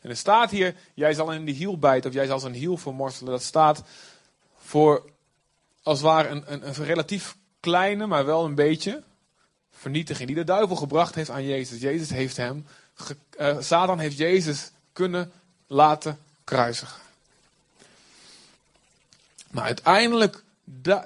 [0.08, 2.78] En er staat hier, jij zal in de hiel bijten, of jij zal zijn hiel
[2.78, 3.32] vermorzelen.
[3.32, 3.84] Dat staat
[4.58, 5.10] voor,
[5.84, 9.04] als het ware, een, een, een relatief kleine, maar wel een beetje
[9.72, 10.28] vernietiging.
[10.28, 11.82] Die de duivel gebracht heeft aan Jezus.
[11.82, 15.32] Jezus heeft hem, ge, uh, Satan heeft Jezus kunnen
[15.68, 17.02] laten kruisigen.
[19.52, 20.44] Maar uiteindelijk,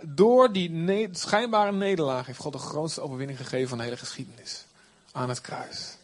[0.01, 4.65] door die schijnbare nederlaag, heeft God de grootste overwinning gegeven van de hele geschiedenis.
[5.11, 5.95] Aan het kruis.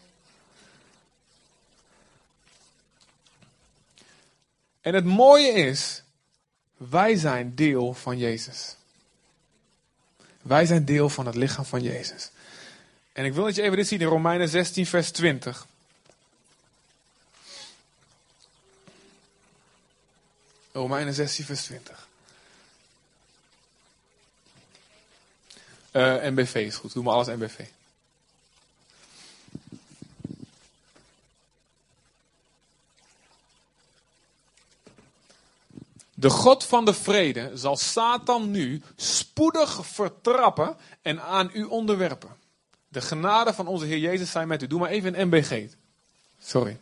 [4.88, 6.04] En het mooie is,
[6.78, 8.76] wij zijn deel van Jezus.
[10.42, 12.30] Wij zijn deel van het lichaam van Jezus.
[13.14, 15.68] En ik wil dat je even dit ziet in Romeinen 16, vers 20.
[20.72, 22.08] Romeinen 16, vers 20.
[25.92, 27.60] Uh, NBV is goed, doe maar alles NBV.
[36.20, 42.30] De God van de vrede zal Satan nu spoedig vertrappen en aan u onderwerpen.
[42.88, 44.68] De genade van onze Heer Jezus zijn met u.
[44.68, 45.74] Doe maar even een MBG.
[46.40, 46.78] Sorry.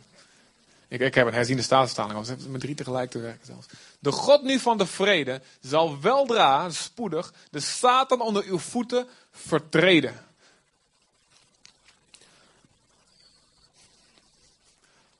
[0.88, 2.20] Ik, ik heb een herziende staatsvertaling.
[2.20, 3.66] Ik heb met drie tegelijk te werken zelfs.
[3.98, 10.24] De God nu van de vrede zal weldra, spoedig, de Satan onder uw voeten vertreden.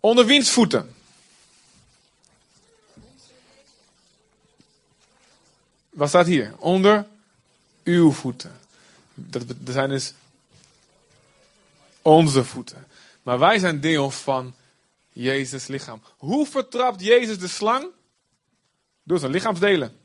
[0.01, 0.96] Onder wiens voeten?
[5.97, 6.55] Wat staat hier?
[6.59, 7.07] Onder
[7.85, 8.59] uw voeten.
[9.15, 10.15] Dat, zijn dus
[12.03, 12.87] onze voeten.
[13.23, 14.55] Maar wij zijn deel van
[15.13, 16.03] Jezus' lichaam.
[16.17, 17.87] Hoe vertrapt Jezus de slang?
[19.03, 19.99] Door zijn lichaamsdelen.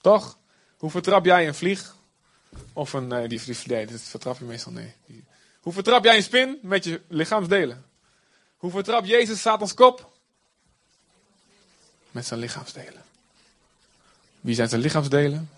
[0.00, 0.38] Toch?
[0.76, 1.94] Hoe vertrap jij een vlieg?
[2.72, 4.94] Of een, nee, die, die, nee, dat vertrap je meestal, nee.
[5.60, 6.58] Hoe vertrap jij een spin?
[6.62, 7.84] Met je lichaamsdelen.
[8.56, 10.18] Hoe vertrap Jezus Satans kop?
[12.10, 13.04] Met zijn lichaamsdelen.
[14.46, 15.50] Wie zijn zijn lichaamsdelen?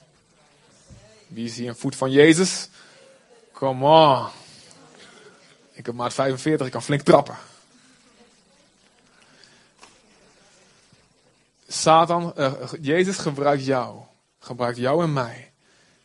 [1.26, 2.68] Wie is hier een voet van Jezus?
[3.52, 4.26] Come on.
[5.72, 7.36] Ik heb maat 45, ik kan flink trappen.
[11.66, 14.00] Satan, uh, Jezus gebruikt jou,
[14.38, 15.52] gebruikt jou en mij,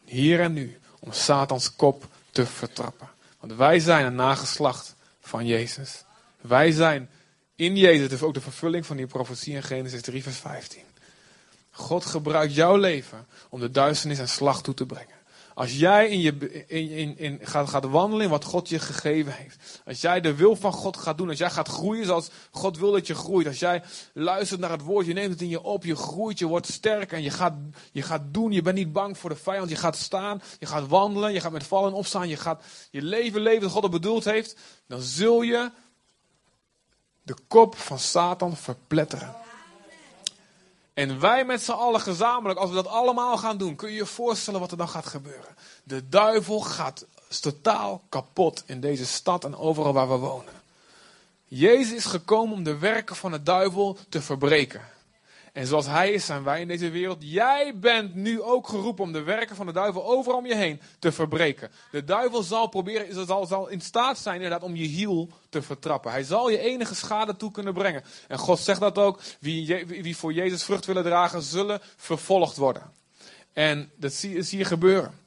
[0.05, 3.09] hier en nu, om Satans kop te vertrappen.
[3.39, 6.03] Want wij zijn een nageslacht van Jezus.
[6.41, 7.09] Wij zijn
[7.55, 10.92] in Jezus, dus ook de vervulling van die profetie in Genesis 3, vers 15.
[11.75, 15.21] God gebruikt jouw leven om de duisternis en slag toe te brengen.
[15.53, 19.81] Als jij in je, in, in, gaat, gaat wandelen in wat God je gegeven heeft.
[19.85, 21.29] Als jij de wil van God gaat doen.
[21.29, 23.47] Als jij gaat groeien zoals God wil dat je groeit.
[23.47, 25.05] Als jij luistert naar het woord.
[25.05, 25.83] Je neemt het in je op.
[25.83, 26.39] Je groeit.
[26.39, 27.11] Je wordt sterk.
[27.11, 27.53] En je gaat,
[27.91, 28.51] je gaat doen.
[28.51, 29.69] Je bent niet bang voor de vijand.
[29.69, 30.41] Je gaat staan.
[30.59, 31.33] Je gaat wandelen.
[31.33, 32.29] Je gaat met vallen opstaan.
[32.29, 34.55] Je gaat je leven leven dat God het bedoeld heeft.
[34.87, 35.71] Dan zul je
[37.23, 39.42] de kop van Satan verpletteren.
[40.93, 44.05] En wij met z'n allen gezamenlijk, als we dat allemaal gaan doen, kun je je
[44.05, 45.55] voorstellen wat er dan gaat gebeuren.
[45.83, 47.05] De duivel gaat
[47.41, 50.53] totaal kapot in deze stad en overal waar we wonen.
[51.47, 54.81] Jezus is gekomen om de werken van de duivel te verbreken.
[55.53, 57.17] En zoals hij is, zijn wij in deze wereld.
[57.19, 60.81] Jij bent nu ook geroepen om de werken van de duivel overal om je heen
[60.99, 61.71] te verbreken.
[61.91, 66.11] De duivel zal proberen, zal, zal in staat zijn inderdaad om je hiel te vertrappen.
[66.11, 68.03] Hij zal je enige schade toe kunnen brengen.
[68.27, 69.19] En God zegt dat ook.
[69.39, 72.91] Wie, wie voor Jezus vrucht willen dragen, zullen vervolgd worden.
[73.53, 75.21] En dat zie, zie je gebeuren.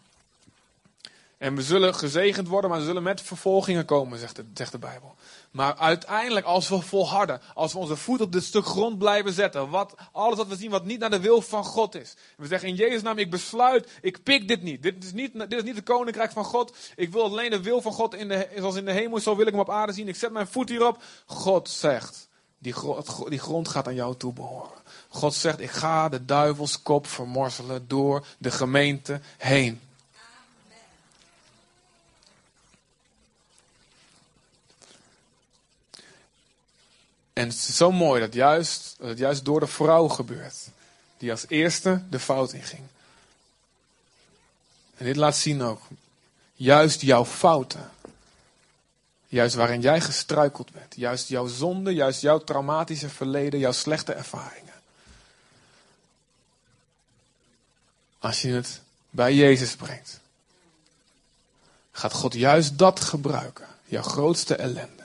[1.39, 4.79] En we zullen gezegend worden, maar we zullen met vervolgingen komen, zegt de, zegt de
[4.79, 5.15] Bijbel.
[5.57, 9.71] Maar uiteindelijk, als we volharden, als we onze voet op dit stuk grond blijven zetten,
[9.71, 12.15] wat, alles wat we zien wat niet naar de wil van God is.
[12.37, 14.83] We zeggen in Jezus' naam, ik besluit, ik pik dit niet.
[14.83, 16.77] Dit is niet, dit is niet het koninkrijk van God.
[16.97, 19.47] Ik wil alleen de wil van God, in de, zoals in de hemel, zo wil
[19.47, 20.09] ik hem op aarde zien.
[20.09, 21.03] Ik zet mijn voet hierop.
[21.27, 22.29] God zegt,
[22.59, 22.75] die,
[23.29, 24.81] die grond gaat aan jou toe behoren.
[25.09, 29.81] God zegt, ik ga de duivels kop vermorzelen door de gemeente heen.
[37.37, 40.55] En het is zo mooi dat, juist, dat het juist door de vrouw gebeurt.
[41.19, 42.83] Die als eerste de fout inging.
[44.97, 45.83] En dit laat zien ook.
[46.55, 47.91] Juist jouw fouten.
[49.27, 50.95] Juist waarin jij gestruikeld bent.
[50.97, 54.75] Juist jouw zonde, juist jouw traumatische verleden, jouw slechte ervaringen.
[58.19, 58.81] Als je het
[59.11, 60.21] bij Jezus brengt.
[61.93, 63.67] Gaat God juist dat gebruiken.
[63.85, 64.96] Jouw grootste ellende.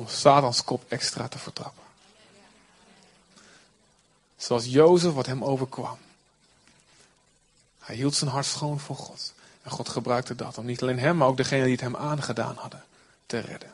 [0.00, 1.82] Om Satans kop extra te vertrappen.
[4.36, 5.98] Zoals Jozef wat hem overkwam.
[7.78, 9.32] Hij hield zijn hart schoon voor God.
[9.62, 12.56] En God gebruikte dat om niet alleen hem, maar ook degene die het hem aangedaan
[12.56, 12.84] hadden,
[13.26, 13.72] te redden.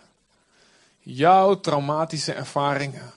[1.00, 3.12] Jouw traumatische ervaringen,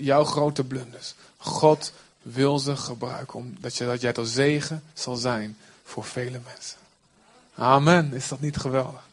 [0.00, 1.14] jouw grote blunders.
[1.36, 6.78] God wil ze gebruiken, omdat je, dat jij tot zegen zal zijn voor vele mensen.
[7.54, 9.07] Amen, is dat niet geweldig?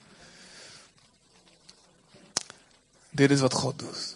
[3.15, 4.15] Dit is wat God doet.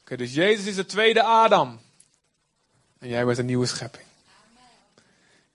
[0.00, 1.80] Oké, dus Jezus is de tweede Adam.
[2.98, 4.06] En jij bent een nieuwe schepping.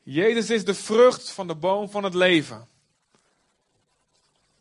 [0.03, 2.67] Jezus is de vrucht van de boom van het leven.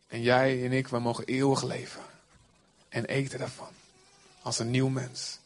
[0.06, 2.02] En jij en ik, wij mogen eeuwig leven.
[2.88, 3.72] En eten daarvan.
[4.42, 5.38] Als een nieuw mens.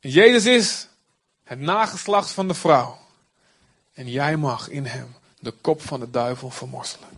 [0.00, 0.88] Jezus is
[1.44, 2.98] het nageslacht van de vrouw.
[3.92, 7.15] En jij mag in hem de kop van de duivel vermorselen.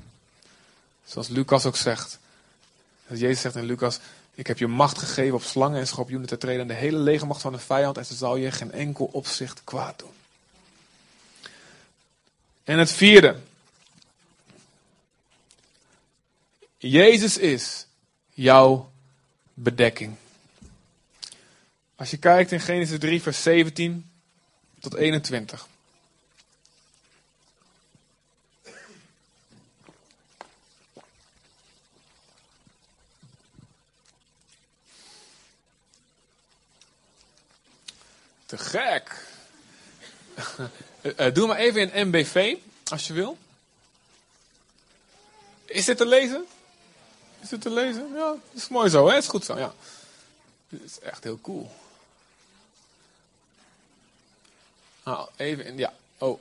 [1.08, 2.18] Zoals Lucas ook zegt.
[3.06, 3.98] Jezus zegt in Lucas,
[4.34, 6.60] ik heb je macht gegeven op slangen en schorpioenen te treden.
[6.60, 7.96] En de hele legermacht van de vijand.
[7.96, 10.10] En ze zal je geen enkel opzicht kwaad doen.
[12.64, 13.36] En het vierde.
[16.78, 17.86] Jezus is
[18.34, 18.90] jouw
[19.54, 20.16] bedekking.
[21.96, 24.10] Als je kijkt in Genesis 3, vers 17
[24.80, 25.68] tot 21.
[38.48, 39.26] Te gek.
[41.02, 42.56] Uh, doe maar even in MBV,
[42.90, 43.38] als je wil.
[45.64, 46.46] Is dit te lezen?
[47.40, 48.12] Is dit te lezen?
[48.14, 49.16] Ja, is mooi zo, hè?
[49.16, 49.74] Is goed zo, ja.
[50.68, 51.70] Dit is echt heel cool.
[55.04, 55.92] Nou, even in, ja.
[56.18, 56.40] Oh.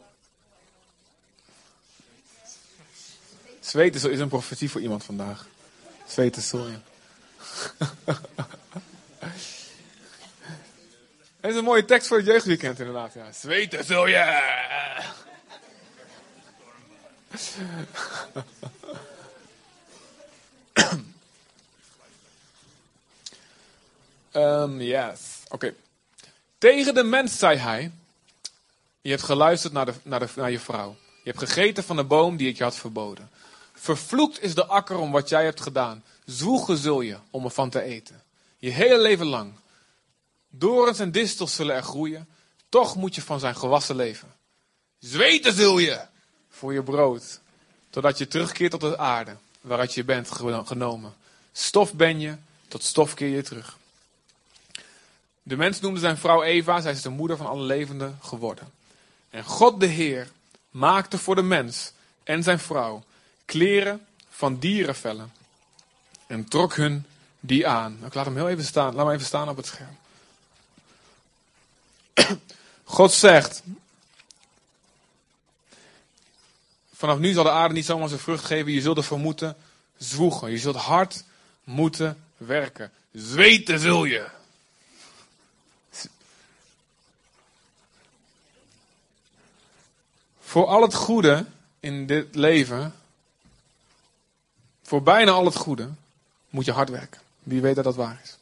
[3.59, 5.47] Zweten is een profetie voor iemand vandaag.
[6.07, 6.81] Zweten, sorry.
[11.47, 13.13] Dat is een mooie tekst voor het jeugdweekend inderdaad.
[13.31, 14.41] Zweten zul je.
[24.33, 25.19] um, yes.
[25.49, 25.73] Oké.
[26.57, 27.91] Tegen de mens zei hij:
[29.01, 30.95] Je hebt geluisterd naar, de, naar, de, naar je vrouw.
[31.23, 33.29] Je hebt gegeten van de boom die ik je had verboden.
[33.73, 36.03] Vervloekt is de akker om wat jij hebt gedaan.
[36.25, 38.23] Zwoegen zul je om ervan te eten.
[38.57, 39.53] Je hele leven lang.
[40.49, 42.27] Dorens en distels zullen er groeien.
[42.69, 44.35] Toch moet je van zijn gewassen leven.
[44.99, 46.01] Zweten zul je
[46.49, 47.39] voor je brood.
[47.89, 50.31] Totdat je terugkeert tot de aarde waaruit je bent
[50.65, 51.13] genomen.
[51.51, 52.35] Stof ben je,
[52.67, 53.77] tot stof keer je terug.
[55.43, 58.71] De mens noemde zijn vrouw Eva, zij is de moeder van alle levenden geworden.
[59.29, 60.31] En God de Heer
[60.69, 61.91] maakte voor de mens
[62.23, 63.03] en zijn vrouw
[63.45, 65.31] kleren van dierenvellen.
[66.27, 67.05] En trok hun
[67.39, 67.99] die aan.
[68.05, 68.95] Ik laat hem heel even staan.
[68.95, 69.97] Laat hem even staan op het scherm.
[72.83, 73.63] God zegt,
[76.93, 78.71] vanaf nu zal de aarde niet zomaar zijn vrucht geven.
[78.71, 79.55] Je zult ervoor moeten
[79.97, 80.51] zwoegen.
[80.51, 81.23] Je zult hard
[81.63, 82.91] moeten werken.
[83.11, 84.27] Zweten zul je.
[90.41, 91.45] Voor al het goede
[91.79, 92.95] in dit leven,
[94.83, 95.89] voor bijna al het goede,
[96.49, 97.21] moet je hard werken.
[97.43, 98.36] Wie weet dat dat waar is.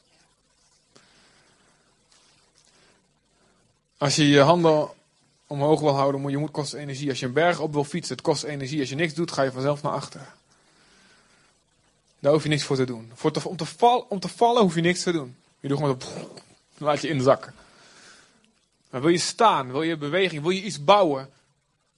[3.98, 4.90] Als je je handen
[5.48, 7.10] omhoog wil houden, moet je moet kost energie.
[7.10, 8.80] Als je een berg op wil fietsen, het kost energie.
[8.80, 10.28] Als je niks doet, ga je vanzelf naar achteren.
[12.20, 13.12] Daar hoef je niks voor te doen.
[13.16, 15.36] Voor te, om, te om te vallen hoef je niks te doen.
[15.60, 16.42] Je doet gewoon zo,
[16.78, 17.54] laat je inzakken.
[18.90, 21.30] Maar wil je staan, wil je beweging, wil je iets bouwen,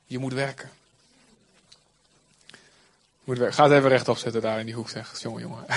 [0.05, 0.69] je moet werken.
[3.23, 3.37] Moet.
[3.53, 5.19] Ga het even rechtop zetten daar in die hoek, zeg.
[5.21, 5.65] Jongen, jongen.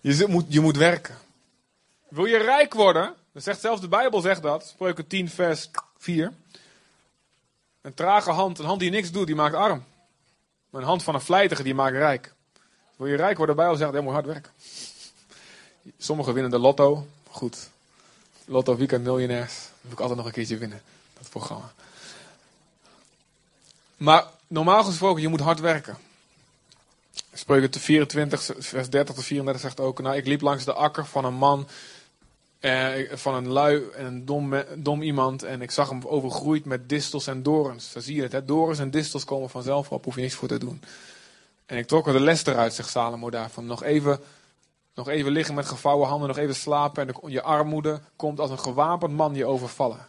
[0.00, 1.18] Je moet, je moet werken.
[2.08, 4.66] Wil je rijk worden, dat zegt zelfs de Bijbel zegt dat.
[4.66, 6.32] Spreuken 10 vers 4.
[7.80, 9.84] Een trage hand, een hand die niks doet, die maakt arm.
[10.70, 12.34] Maar een hand van een vlijtige, die maakt rijk.
[12.96, 14.52] Wil je rijk worden, de Bijbel zegt, moet hard werken.
[15.98, 17.06] Sommigen winnen de lotto.
[17.30, 17.70] Goed.
[18.44, 19.54] Lotto Weekend Miljonairs.
[19.54, 20.82] Dat wil ik altijd nog een keertje winnen.
[21.18, 21.72] Dat programma.
[23.96, 25.98] Maar normaal gesproken, je moet hard werken.
[27.32, 31.24] Spreuken 24, vers 30 tot 34 zegt ook: Nou, ik liep langs de akker van
[31.24, 31.68] een man,
[32.62, 35.42] eh, van een lui en een dom, dom iemand.
[35.42, 37.92] En ik zag hem overgroeid met distels en dorens.
[37.92, 38.44] Daar zie je het, hè?
[38.44, 40.82] dorens en distels komen vanzelf op, hoef je niks voor te doen.
[41.66, 43.66] En ik trok er de les eruit, zegt Salomo daarvan.
[43.66, 44.20] Nog even,
[44.94, 47.08] nog even liggen met gevouwen handen, nog even slapen.
[47.08, 50.08] En je armoede komt als een gewapend man je overvallen.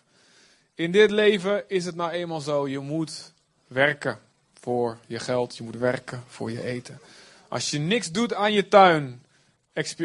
[0.75, 3.33] In dit leven is het nou eenmaal zo, je moet
[3.67, 4.19] werken
[4.59, 6.99] voor je geld, je moet werken voor je eten.
[7.47, 9.23] Als je niks doet aan je tuin,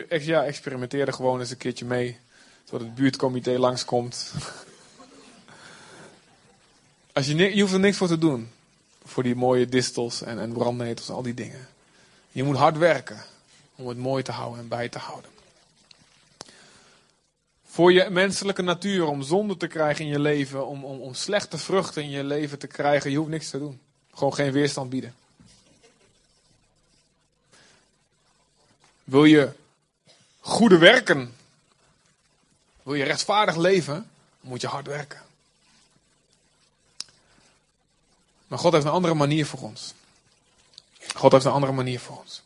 [0.09, 2.19] ja, experimenteer er gewoon eens een keertje mee.
[2.69, 4.33] Zodat het buurtcomité langskomt.
[7.13, 8.51] Als je, je hoeft er niks voor te doen.
[9.05, 11.69] Voor die mooie distels en, en brandnetels en al die dingen.
[12.31, 13.25] Je moet hard werken
[13.75, 15.31] om het mooi te houden en bij te houden.
[17.67, 21.59] Voor je menselijke natuur, om zonde te krijgen in je leven, om, om, om slechte
[21.59, 23.81] vruchten in je leven te krijgen, je hoeft niks te doen.
[24.15, 25.15] Gewoon geen weerstand bieden.
[29.05, 29.53] Wil je
[30.41, 31.37] goede werken?
[32.89, 34.11] Wil je rechtvaardig leven?
[34.41, 35.23] Moet je hard werken.
[38.47, 39.95] Maar God heeft een andere manier voor ons.
[41.15, 42.43] God heeft een andere manier voor ons.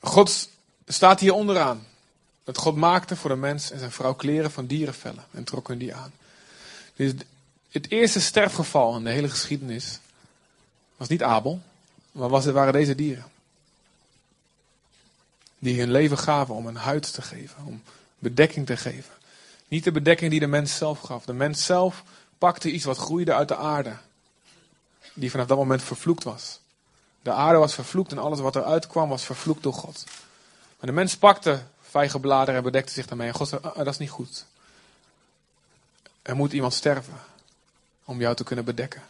[0.00, 0.48] God
[0.86, 1.86] staat hier onderaan.
[2.44, 5.78] Dat God maakte voor de mens en zijn vrouw kleren van dierenvellen en trok hun
[5.78, 6.12] die aan.
[6.96, 7.12] Dus
[7.70, 9.98] het eerste sterfgeval in de hele geschiedenis
[10.96, 11.62] was niet Abel,
[12.12, 13.32] maar was, waren deze dieren.
[15.64, 17.82] Die hun leven gaven om een huid te geven, om
[18.18, 19.14] bedekking te geven.
[19.68, 21.24] Niet de bedekking die de mens zelf gaf.
[21.24, 22.02] De mens zelf
[22.38, 23.96] pakte iets wat groeide uit de aarde,
[25.14, 26.60] die vanaf dat moment vervloekt was.
[27.22, 30.04] De aarde was vervloekt en alles wat eruit kwam was vervloekt door God.
[30.78, 33.28] Maar de mens pakte vijgenbladeren en bedekte zich daarmee.
[33.28, 34.46] En God zei, "Ah, dat is niet goed.
[36.22, 37.20] Er moet iemand sterven
[38.04, 39.02] om jou te kunnen bedekken.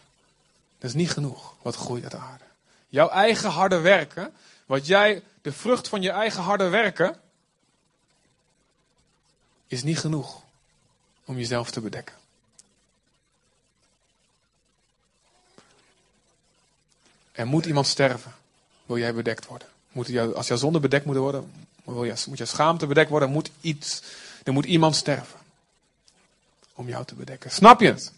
[0.79, 2.45] Dat is niet genoeg wat groeit uit de aarde.
[2.89, 4.33] Jouw eigen harde werken,
[4.67, 7.21] wat jij, de vrucht van je eigen harde werken,
[9.67, 10.43] is niet genoeg
[11.25, 12.15] om jezelf te bedekken.
[17.33, 18.35] Er moet iemand sterven,
[18.87, 19.69] wil jij bedekt worden.
[19.93, 23.31] Moet jou, als jouw zonde bedekt moet worden, wil je, moet jouw schaamte bedekt worden,
[23.31, 24.03] moet iets,
[24.43, 25.39] er moet iemand sterven.
[26.75, 27.51] Om jou te bedekken.
[27.51, 28.13] Snap je het?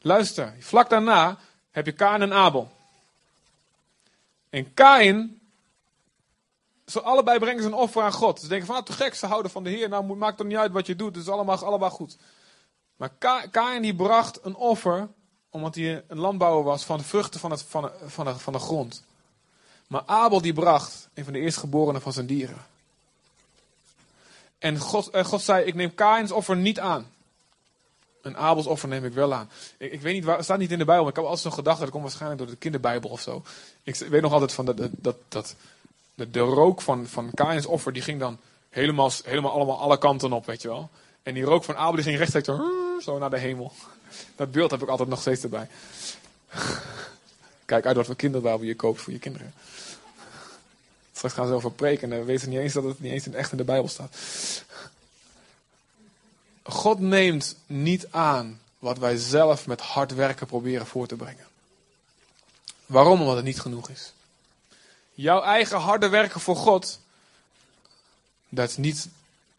[0.00, 1.38] Luister, vlak daarna
[1.70, 2.72] heb je Kain en Abel.
[4.52, 5.40] En Kain,
[6.86, 8.40] ze allebei brengen ze een offer aan God.
[8.40, 9.88] Ze denken van, ah, te gek, ze houden van de Heer.
[9.88, 12.16] Nou, maakt het niet uit wat je doet, het is allemaal, allemaal goed.
[12.96, 15.08] Maar Ka- Kain die bracht een offer,
[15.50, 18.52] omdat hij een landbouwer was, van de vruchten van, het, van, de, van, de, van
[18.52, 19.04] de grond.
[19.86, 22.66] Maar Abel die bracht een van de eerstgeborenen van zijn dieren.
[24.58, 27.11] En God, God zei, ik neem Kains offer niet aan.
[28.22, 29.50] Een Abels offer neem ik wel aan.
[29.76, 31.42] Ik, ik weet niet waar, het staat niet in de Bijbel, maar ik heb altijd
[31.42, 33.42] zo'n gedachte, dat komt waarschijnlijk door de kinderbijbel of zo.
[33.82, 35.54] Ik weet nog altijd van dat, dat, dat,
[36.14, 40.32] de, de rook van, van Kains offer, die ging dan helemaal, helemaal allemaal alle kanten
[40.32, 40.90] op, weet je wel.
[41.22, 42.48] En die rook van Abel, die ging rechtstreeks
[43.00, 43.72] zo, naar de hemel.
[44.36, 45.68] Dat beeld heb ik altijd nog steeds erbij.
[47.64, 49.54] Kijk uit wat voor kinderbijbel je koopt voor je kinderen.
[51.12, 53.50] Straks gaan ze over preken en weten ze niet eens dat het niet eens echt
[53.50, 54.16] in de Bijbel staat.
[56.62, 61.46] God neemt niet aan wat wij zelf met hard werken proberen voor te brengen.
[62.86, 63.20] Waarom?
[63.20, 64.12] Omdat het niet genoeg is.
[65.14, 67.00] Jouw eigen harde werken voor God,
[68.48, 69.08] dat is niet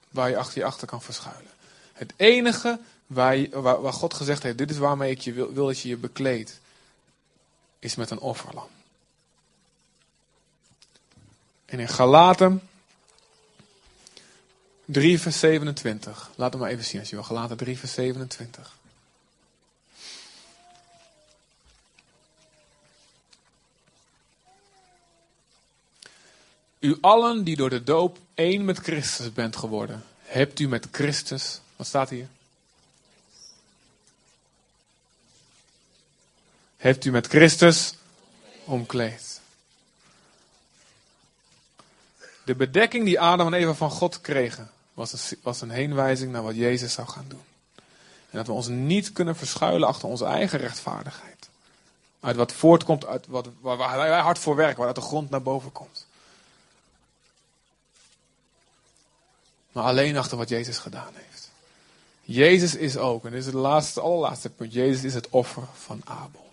[0.10, 1.51] waar je achter je achter kan verschuilen.
[1.93, 3.49] Het enige waar,
[3.82, 6.60] waar God gezegd heeft, dit is waarmee ik je wil, wil dat je je bekleedt,
[7.80, 8.68] is met een offerlam.
[11.66, 12.70] En in Galaten
[14.86, 16.31] 3 vers 27.
[16.36, 17.25] Laat hem maar even zien als je wil.
[17.25, 18.81] Galaten 3 vers 27.
[26.84, 31.61] U allen die door de doop één met Christus bent geworden, hebt u met Christus,
[31.75, 32.27] wat staat hier?
[36.77, 37.93] Hebt u met Christus
[38.63, 39.41] omkleed.
[42.45, 46.44] De bedekking die Adam en Eva van God kregen, was een, was een heenwijzing naar
[46.44, 47.44] wat Jezus zou gaan doen.
[48.30, 51.50] En dat we ons niet kunnen verschuilen achter onze eigen rechtvaardigheid.
[52.20, 55.41] Uit wat voortkomt uit wat, waar wij hard voor werken, waar uit de grond naar
[55.41, 56.06] boven komt.
[59.72, 61.50] Maar alleen achter wat Jezus gedaan heeft.
[62.22, 66.02] Jezus is ook, en dit is het laatste, allerlaatste punt, Jezus is het offer van
[66.06, 66.52] Abel.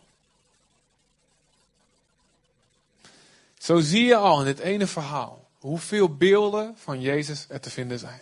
[3.59, 7.99] Zo zie je al in dit ene verhaal hoeveel beelden van Jezus er te vinden
[7.99, 8.21] zijn.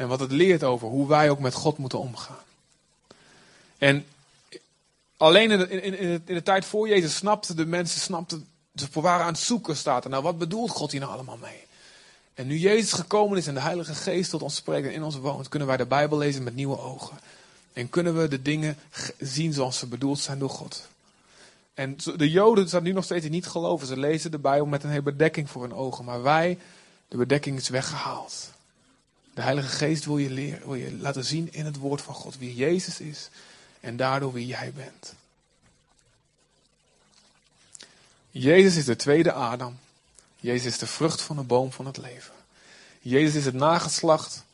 [0.00, 2.44] En wat het leert over hoe wij ook met God moeten omgaan.
[3.78, 4.06] En
[5.16, 9.24] alleen in de, in, in, de tijd voor Jezus snapten de mensen, snapten, ze waren
[9.24, 10.10] aan het zoeken, staat er.
[10.10, 11.66] Nou, wat bedoelt God hier nou allemaal mee?
[12.34, 15.16] En nu Jezus gekomen is en de Heilige Geest tot ons spreekt en in ons
[15.16, 17.18] woont, kunnen wij de Bijbel lezen met nieuwe ogen.
[17.72, 18.76] En kunnen we de dingen
[19.18, 20.88] zien zoals ze bedoeld zijn door God.
[21.74, 23.86] En de Joden zijn nu nog steeds niet geloven.
[23.86, 26.04] Ze lezen de Bijbel met een hele bedekking voor hun ogen.
[26.04, 26.58] Maar wij,
[27.08, 28.49] de bedekking is weggehaald.
[29.40, 32.38] De Heilige Geest wil je, leren, wil je laten zien in het woord van God
[32.38, 33.28] wie Jezus is.
[33.80, 35.14] En daardoor wie jij bent.
[38.30, 39.78] Jezus is de tweede Adam.
[40.36, 42.34] Jezus is de vrucht van de boom van het leven.
[43.00, 44.44] Jezus is het nageslacht,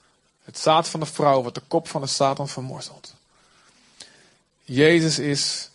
[0.45, 3.15] het zaad van de vrouw, wat de kop van de Satan vermorzelt.
[4.65, 5.71] Jezus is.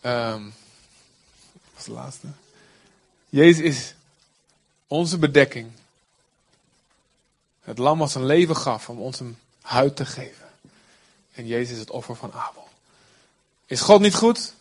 [0.00, 0.52] de
[1.86, 2.26] laatste?
[3.28, 3.94] Jezus is
[4.86, 5.70] onze bedekking.
[7.60, 10.48] Het lam wat zijn leven gaf om ons een huid te geven.
[11.32, 12.68] En Jezus is het offer van Abel.
[13.66, 14.54] Is God niet goed?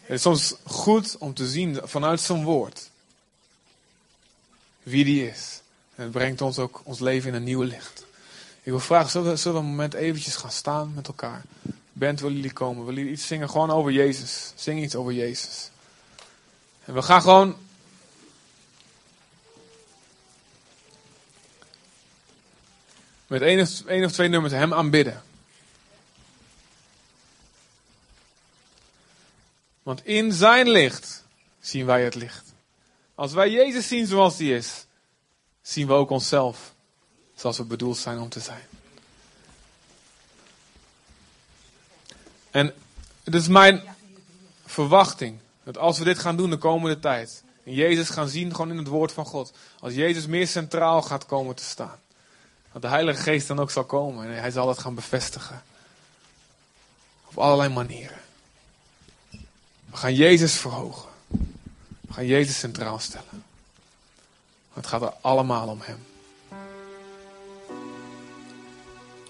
[0.00, 2.90] Het is soms goed om te zien vanuit zijn woord
[4.82, 5.60] wie die is.
[5.94, 8.04] En het brengt ons ook ons leven in een nieuwe licht.
[8.62, 11.42] Ik wil vragen, zullen we, zullen we een moment eventjes gaan staan met elkaar?
[11.92, 12.84] Bent, willen jullie komen?
[12.84, 13.50] Willen jullie iets zingen?
[13.50, 14.52] Gewoon over Jezus.
[14.54, 15.70] Zing iets over Jezus.
[16.84, 17.56] En we gaan gewoon...
[23.32, 25.22] Met één of, twee nummers hem aanbidden.
[29.82, 31.24] Want in zijn licht
[31.60, 32.52] zien wij het licht.
[33.14, 34.86] Als wij Jezus zien zoals hij is,
[35.62, 36.74] zien we ook onszelf
[37.34, 38.62] zoals we bedoeld zijn om te zijn.
[42.50, 42.74] En
[43.24, 43.82] het is mijn
[44.66, 48.70] verwachting dat als we dit gaan doen de komende tijd, en Jezus gaan zien gewoon
[48.70, 52.00] in het woord van God, als Jezus meer centraal gaat komen te staan,
[52.72, 55.62] dat de Heilige Geest dan ook zal komen en hij zal dat gaan bevestigen.
[57.24, 58.20] Op allerlei manieren.
[59.90, 61.08] We gaan Jezus verhogen.
[62.00, 63.44] We gaan Jezus centraal stellen.
[64.72, 66.06] Het gaat er allemaal om Hem.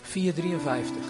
[0.02, 1.04] 453.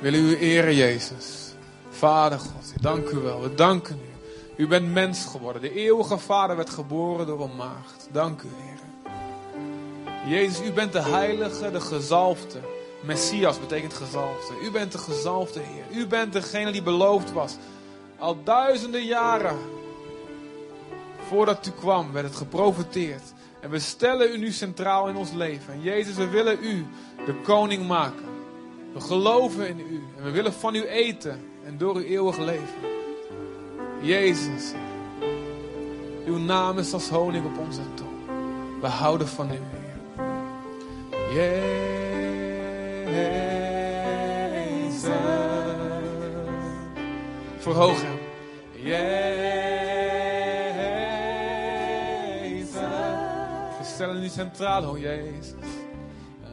[0.00, 1.52] Willen u eren, Jezus.
[1.90, 3.40] Vader God, dank u wel.
[3.40, 4.08] We danken u.
[4.62, 5.62] U bent mens geworden.
[5.62, 8.08] De eeuwige Vader werd geboren door een maagd.
[8.12, 8.77] Dank u, Heer.
[10.26, 12.58] Jezus, u bent de heilige, de gezalfde.
[13.00, 14.54] Messias betekent gezalfde.
[14.62, 16.00] U bent de gezalfde Heer.
[16.00, 17.56] U bent degene die beloofd was.
[18.18, 19.58] Al duizenden jaren
[21.28, 23.32] voordat u kwam, werd het geprofeteerd.
[23.60, 25.72] En we stellen u nu centraal in ons leven.
[25.72, 26.86] En Jezus, we willen u
[27.26, 28.26] de koning maken.
[28.92, 30.02] We geloven in u.
[30.16, 31.40] En we willen van u eten.
[31.64, 32.96] En door uw eeuwig leven.
[34.02, 34.72] Jezus,
[36.26, 38.10] uw naam is als honing op onze tong.
[38.80, 39.77] We houden van u.
[41.34, 41.88] Jezus.
[47.58, 48.18] Verhoog hem.
[48.72, 49.16] Jezus.
[53.78, 55.54] We stellen u centraal, oh Jezus.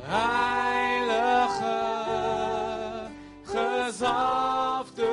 [0.02, 1.76] Heilige,
[3.44, 5.08] gezalfde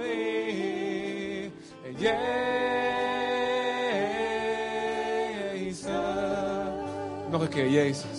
[0.00, 1.50] Heer.
[1.96, 2.32] Jezus.
[7.30, 7.68] Nog een keer.
[7.68, 8.11] Jezus.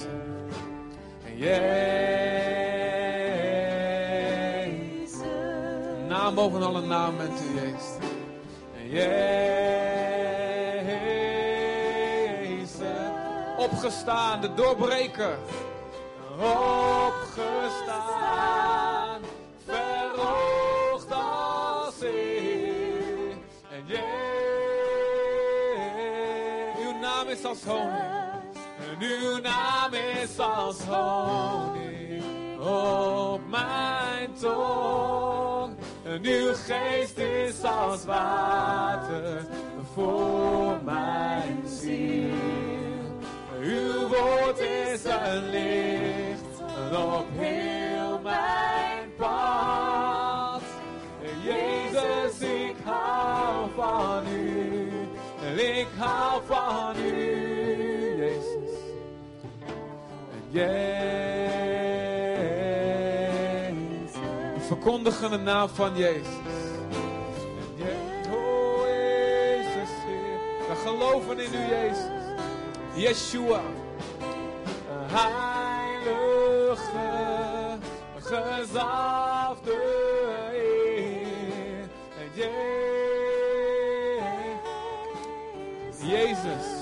[6.87, 7.97] Naam bent u, Jezus.
[8.89, 9.11] Jezus.
[13.57, 15.37] Opgestaan, de doorbreker.
[16.39, 17.21] Opgestaan,
[19.65, 23.37] verhoogd als Heer.
[23.71, 24.03] En Jezus,
[26.85, 28.21] uw naam is als honing.
[28.79, 32.23] En uw naam is als honing
[32.59, 34.82] op mijn tong.
[36.21, 39.45] Uw geest is als water
[39.93, 42.33] voor mijn ziel.
[43.61, 46.61] Uw woord is een licht
[46.91, 50.61] op heel mijn pad.
[51.43, 54.91] Jezus, ik hou van u.
[55.55, 58.71] Ik hou van u, Jezus.
[60.49, 61.32] Jezus.
[64.73, 66.27] Verkondigen de naam van Jezus.
[68.31, 70.39] Oh, Jezus, Heer.
[70.69, 72.23] We geloven in u, Jezus.
[72.93, 73.61] Yeshua.
[75.11, 76.67] Heilige,
[78.21, 79.77] gezalfde
[82.35, 82.51] Heer.
[85.99, 86.72] Jezus.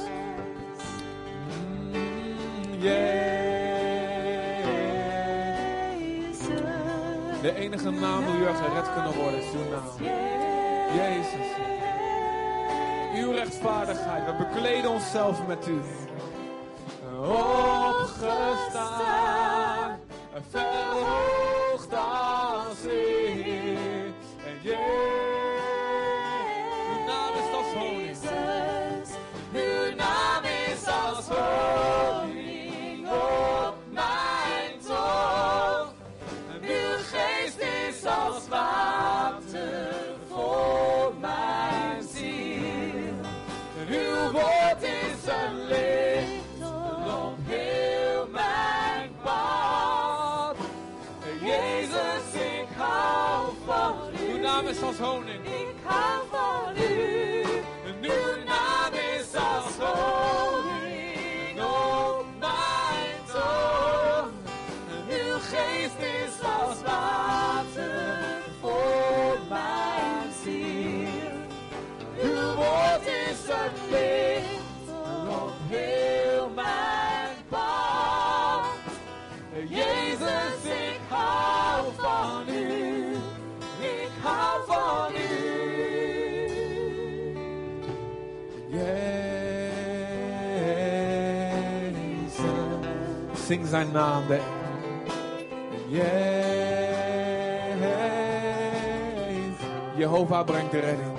[7.71, 9.99] Enige naam hoe we gered kunnen worden is naam.
[10.95, 11.47] Jezus.
[13.15, 14.25] Uw rechtvaardigheid.
[14.25, 15.81] We bekleden onszelf met u.
[17.99, 18.39] Opgestaan.
[54.61, 54.67] U.
[54.67, 55.41] Uw naam is als honing.
[93.51, 94.27] Zing zijn naam.
[94.27, 94.39] De
[95.87, 96.05] Jezus.
[99.95, 101.17] Jehovah brengt de redding.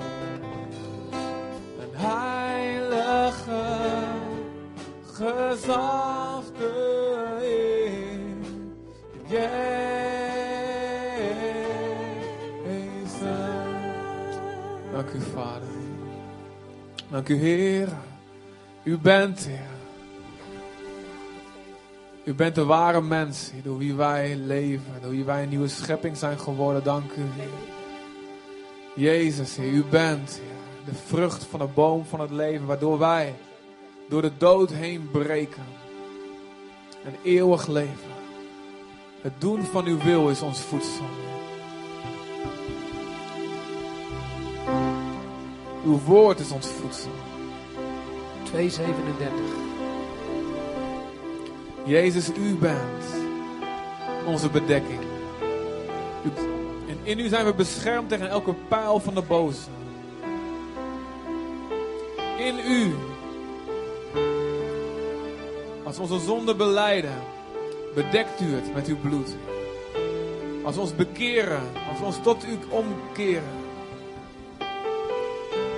[1.79, 3.63] Een heilige,
[5.13, 6.71] gezalfde
[7.39, 8.19] Heer.
[9.25, 9.51] Jezus.
[14.91, 15.67] Dank u, Vader.
[17.09, 17.87] Dank u, Heer.
[18.83, 19.49] U bent.
[22.33, 26.17] U bent de ware mens, door wie wij leven, door wie wij een nieuwe schepping
[26.17, 26.83] zijn geworden.
[26.83, 27.49] Dank u, Heer.
[28.95, 30.41] Jezus, Heer, u bent,
[30.85, 33.35] de vrucht van de boom van het leven, waardoor wij
[34.09, 35.63] door de dood heen breken.
[37.05, 38.13] Een eeuwig leven.
[39.21, 41.05] Het doen van uw wil is ons voedsel.
[45.85, 47.11] Uw woord is ons voedsel.
[48.43, 49.72] 237.
[51.85, 53.03] Jezus, u bent
[54.25, 54.99] onze bedekking.
[56.87, 59.69] En in u zijn we beschermd tegen elke pijl van de boze.
[62.37, 62.95] In u.
[65.83, 67.15] Als we onze zonde beleiden,
[67.95, 69.35] bedekt u het met uw bloed.
[70.63, 73.61] Als we ons bekeren, als we ons tot u omkeren.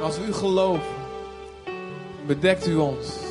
[0.01, 0.95] Als we u geloven,
[2.25, 3.24] bedekt u ons.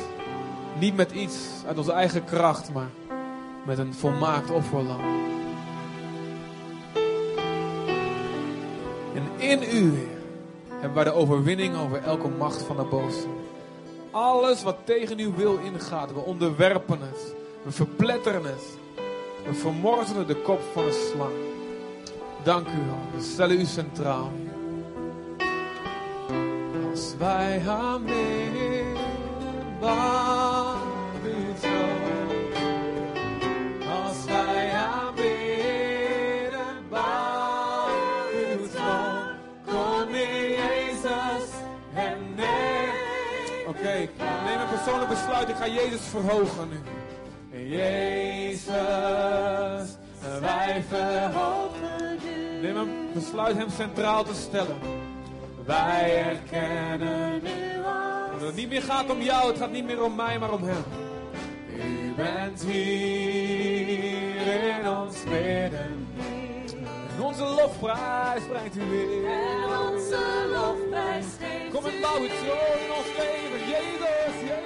[0.79, 2.89] Niet met iets uit onze eigen kracht, maar
[3.65, 4.99] met een volmaakt offerlam.
[9.13, 10.07] En in u,
[10.69, 13.27] hebben wij de overwinning over elke macht van de boze.
[14.11, 17.35] Alles wat tegen uw wil ingaat, we onderwerpen het.
[17.63, 18.77] We verpletteren het.
[19.45, 21.33] We vermorzelen de kop van de slang.
[22.43, 23.17] Dank u, Heer.
[23.17, 24.31] We stellen u centraal.
[26.91, 28.93] Als wij aanbidden,
[44.85, 45.49] persoonlijk besluit.
[45.49, 46.79] Ik ga Jezus verhogen nu.
[47.69, 48.69] Jezus,
[50.39, 52.61] wij verhogen u.
[52.61, 54.77] Neem een besluit hem centraal te stellen.
[55.65, 58.31] Wij erkennen u als...
[58.31, 60.63] Dat het niet meer gaat om jou, het gaat niet meer om mij, maar om
[60.63, 60.83] hem.
[61.69, 64.35] U bent hier
[64.79, 66.07] in ons midden.
[67.15, 69.31] En onze lofprijs brengt u weer.
[69.31, 70.19] En onze
[70.51, 72.55] lofprijs geeft Kom en bouw het zo
[72.85, 73.59] in ons leven.
[73.69, 74.64] Jezus, Jezus,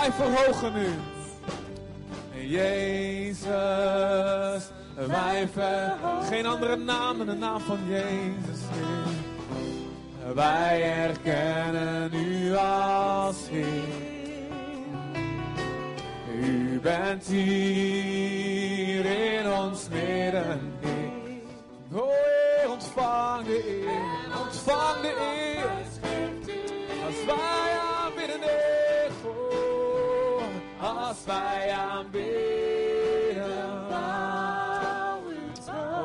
[0.00, 0.88] wij verhogen u.
[2.48, 3.44] Jezus,
[5.06, 6.26] wij verhogen.
[6.28, 8.60] Geen andere naam dan de naam van Jezus.
[10.34, 14.08] Wij erkennen u als Heer.
[16.34, 20.72] U bent hier in ons midden.
[20.80, 21.10] Heer.
[21.92, 22.08] O
[22.70, 25.70] ontvang de eer, ontvang de eer.
[27.06, 28.89] Als wij aanbidden, Heer.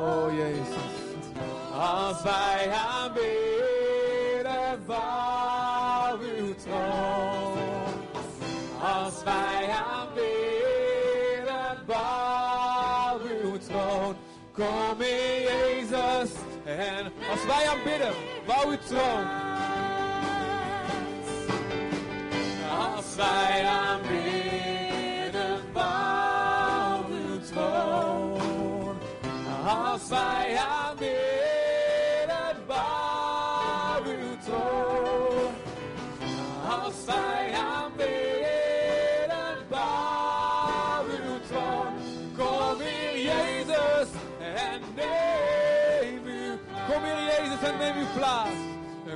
[0.00, 0.66] Oh Jezus.
[1.78, 7.92] Als wij aanbidden, bouw uw troon.
[8.80, 14.16] Als wij aanbidden, bouw uw troon.
[14.52, 16.30] Kom in Jezus.
[16.64, 18.12] En als wij aanbidden,
[18.46, 19.24] bouw uw troon.
[22.94, 24.25] Als wij aanbidden,
[29.96, 31.16] Als aanbidden,
[32.66, 35.54] bouw uw troon.
[36.68, 41.94] Als wij aanbidden, bouw uw troon.
[42.36, 44.08] Kom hier Jezus
[44.38, 46.58] en neem u.
[46.92, 48.60] Kom hier Jezus en neem uw plaats.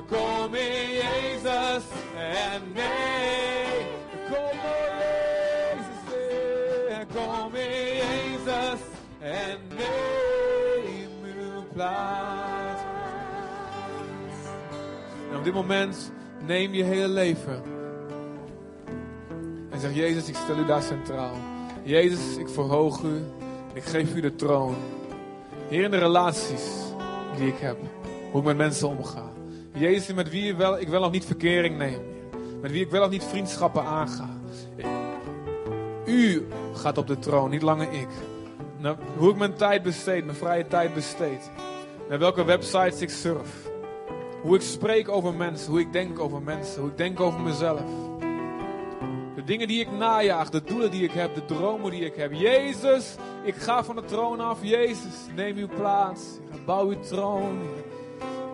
[0.09, 1.83] Kom in Jezus
[2.17, 3.87] en neem.
[4.29, 4.53] Kom oh
[4.99, 6.13] Jezus,
[6.89, 8.79] eh, kom in Jezus
[9.19, 10.30] en neem
[15.31, 16.11] En op dit moment
[16.45, 17.61] neem je hele leven.
[19.69, 21.35] En zeg Jezus, ik stel u daar centraal.
[21.83, 23.23] Jezus, ik verhoog u.
[23.73, 24.75] Ik geef u de troon.
[25.67, 26.63] Heer, in de relaties
[27.37, 27.77] die ik heb.
[28.31, 29.29] Hoe ik met mensen omga.
[29.73, 32.01] Jezus, met wie ik wel, ik of niet verkering neem.
[32.61, 34.29] Met wie ik wel of niet vriendschappen aanga.
[36.05, 38.07] U gaat op de troon, niet langer ik.
[38.77, 41.51] Nou, hoe ik mijn tijd besteed, mijn vrije tijd besteed.
[42.11, 43.69] Naar welke websites ik surf.
[44.41, 47.81] Hoe ik spreek over mensen, hoe ik denk over mensen, hoe ik denk over mezelf.
[49.35, 52.33] De dingen die ik najaag, de doelen die ik heb, de dromen die ik heb.
[52.33, 54.57] Jezus, ik ga van de troon af.
[54.61, 56.21] Jezus, neem uw plaats.
[56.65, 57.59] Bouw uw troon.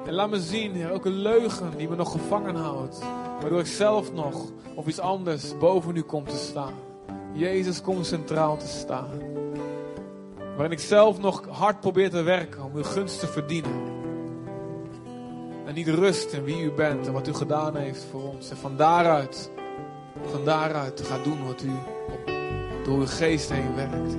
[0.05, 2.99] En laat me zien, Heer, elke leugen die me nog gevangen houdt.
[3.39, 6.73] Waardoor ik zelf nog of iets anders boven u kom te staan.
[7.33, 9.09] Jezus, kom centraal te staan.
[10.57, 13.95] Waarin ik zelf nog hard probeer te werken om uw gunst te verdienen.
[15.65, 18.49] En niet rust in wie u bent en wat u gedaan heeft voor ons.
[18.49, 19.51] En van daaruit,
[20.31, 21.71] van daaruit gaat doen wat u
[22.83, 24.15] door uw geest heen werkt.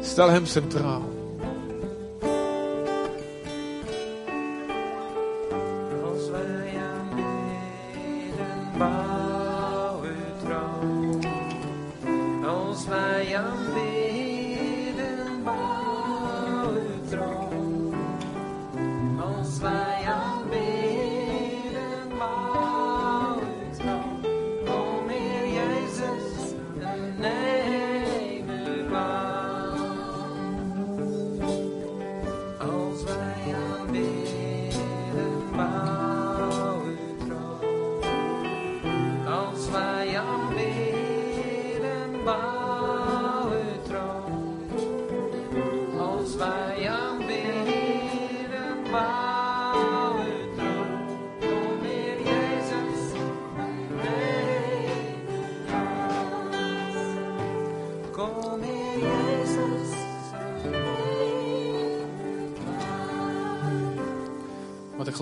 [0.00, 1.13] Stel hem centraal.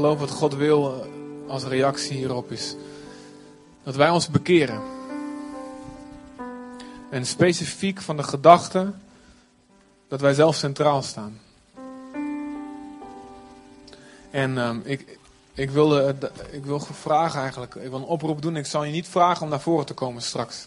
[0.03, 2.75] Geloof wat God wil eh, als reactie hierop is
[3.83, 4.83] dat wij ons bekeren.
[7.11, 8.93] En specifiek van de gedachte
[10.09, 11.41] dat wij zelf centraal staan.
[14.31, 15.19] En ehm, ik,
[15.55, 16.15] ik, wil, eh,
[16.51, 18.57] ik wil vragen eigenlijk, ik wil een oproep doen.
[18.57, 20.67] Ik zal je niet vragen om naar voren te komen straks.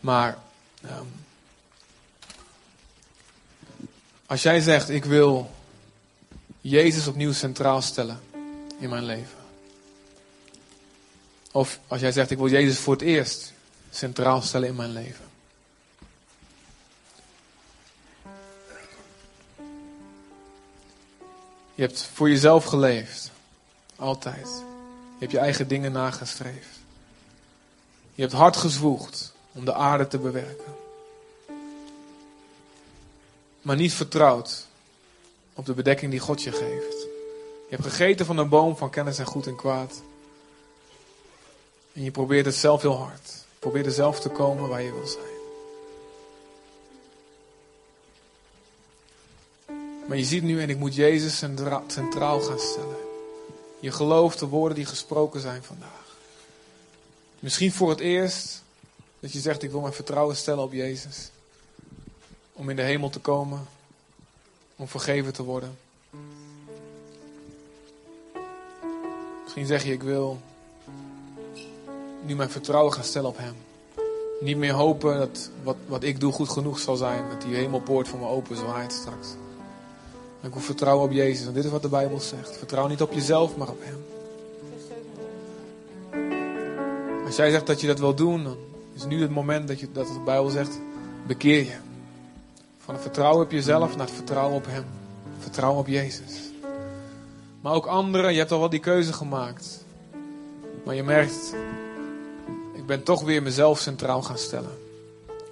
[0.00, 0.38] Maar
[0.82, 1.06] ehm,
[4.26, 5.50] als jij zegt, ik wil
[6.60, 8.34] Jezus opnieuw centraal stellen
[8.78, 9.38] in mijn leven.
[11.52, 13.52] Of als jij zegt, ik wil Jezus voor het eerst
[13.90, 15.24] centraal stellen in mijn leven.
[21.74, 23.30] Je hebt voor jezelf geleefd.
[23.96, 24.46] Altijd.
[24.46, 26.78] Je hebt je eigen dingen nagestreefd.
[28.14, 30.74] Je hebt hard gezwoegd om de aarde te bewerken.
[33.62, 34.66] Maar niet vertrouwd
[35.54, 37.15] op de bedekking die God je geeft.
[37.68, 40.02] Je hebt gegeten van een boom van kennis en goed en kwaad.
[41.92, 43.26] En je probeert het zelf heel hard.
[43.26, 45.34] Je probeert er zelf te komen waar je wil zijn.
[50.08, 52.96] Maar je ziet nu, en ik moet Jezus centra- centraal gaan stellen.
[53.80, 56.16] Je gelooft de woorden die gesproken zijn vandaag.
[57.38, 58.62] Misschien voor het eerst
[59.20, 61.30] dat je zegt, ik wil mijn vertrouwen stellen op Jezus.
[62.52, 63.66] Om in de hemel te komen.
[64.76, 65.78] Om vergeven te worden.
[69.56, 70.40] Misschien zeg je, ik wil
[72.22, 73.54] nu mijn vertrouwen gaan stellen op Hem.
[74.40, 77.28] Niet meer hopen dat wat, wat ik doe goed genoeg zal zijn.
[77.28, 79.28] Dat die hemelpoort voor me open zwaait straks.
[80.42, 81.46] Ik wil vertrouwen op Jezus.
[81.46, 82.56] En dit is wat de Bijbel zegt.
[82.56, 84.04] Vertrouw niet op jezelf, maar op Hem.
[87.26, 88.56] Als jij zegt dat je dat wil doen, dan
[88.94, 90.80] is nu het moment dat, je, dat de Bijbel zegt,
[91.26, 91.76] bekeer je.
[92.78, 94.84] Van het vertrouwen op jezelf naar het vertrouwen op Hem.
[95.38, 96.45] Vertrouwen op Jezus.
[97.66, 99.84] Maar ook anderen, je hebt al wel die keuze gemaakt.
[100.84, 101.54] Maar je merkt,
[102.74, 104.78] ik ben toch weer mezelf centraal gaan stellen.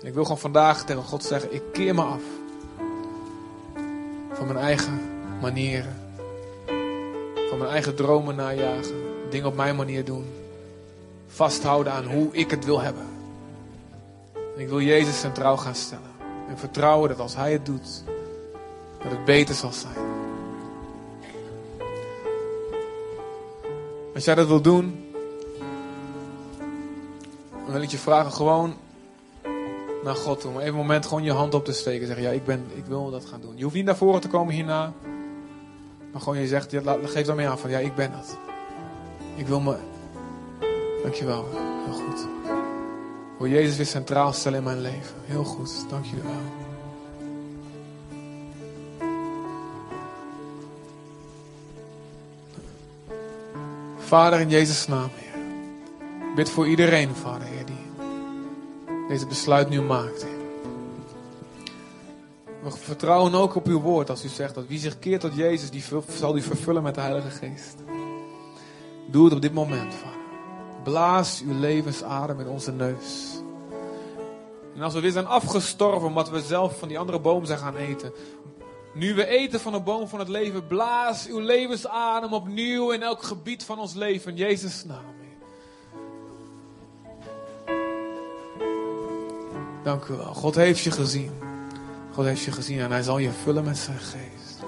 [0.00, 2.22] En ik wil gewoon vandaag tegen God zeggen, ik keer me af.
[4.32, 5.00] Van mijn eigen
[5.40, 6.00] manieren.
[7.48, 9.02] Van mijn eigen dromen najagen.
[9.30, 10.26] Dingen op mijn manier doen.
[11.26, 13.06] Vasthouden aan hoe ik het wil hebben.
[14.34, 16.12] En ik wil Jezus centraal gaan stellen.
[16.48, 18.04] En vertrouwen dat als Hij het doet,
[19.02, 20.23] dat het beter zal zijn.
[24.14, 25.12] Als jij dat wil doen,
[27.50, 28.74] dan wil ik je vragen gewoon
[30.04, 30.52] naar God toe.
[30.52, 32.06] Even een moment gewoon je hand op te steken.
[32.06, 33.56] Zeggen, ja, ik, ben, ik wil dat gaan doen.
[33.56, 34.92] Je hoeft niet naar voren te komen hierna.
[36.12, 38.38] Maar gewoon je zegt, ja, geef daarmee aan van, ja, ik ben dat.
[39.34, 39.76] Ik wil me...
[41.02, 41.44] Dankjewel,
[41.84, 42.26] heel goed.
[43.38, 45.14] Wil Jezus weer centraal stellen in mijn leven.
[45.24, 46.30] Heel goed, dankjewel.
[54.14, 55.42] Vader, in Jezus' naam, Heer.
[56.34, 58.06] Bid voor iedereen, Vader, Heer, die
[59.08, 60.26] deze besluit nu maakt.
[62.62, 65.70] We vertrouwen ook op uw woord als u zegt dat wie zich keert tot Jezus,
[65.70, 67.74] die zal u vervullen met de Heilige Geest.
[69.10, 70.18] Doe het op dit moment, Vader.
[70.82, 73.40] Blaas uw levensadem in onze neus.
[74.74, 77.76] En als we weer zijn afgestorven omdat we zelf van die andere boom zijn gaan
[77.76, 78.12] eten.
[78.94, 83.22] Nu we eten van de boom van het leven, blaas uw levensadem opnieuw in elk
[83.22, 84.30] gebied van ons leven.
[84.30, 85.12] In Jezus' naam.
[89.82, 90.34] Dank u wel.
[90.34, 91.32] God heeft je gezien.
[92.12, 94.62] God heeft je gezien en hij zal je vullen met zijn geest.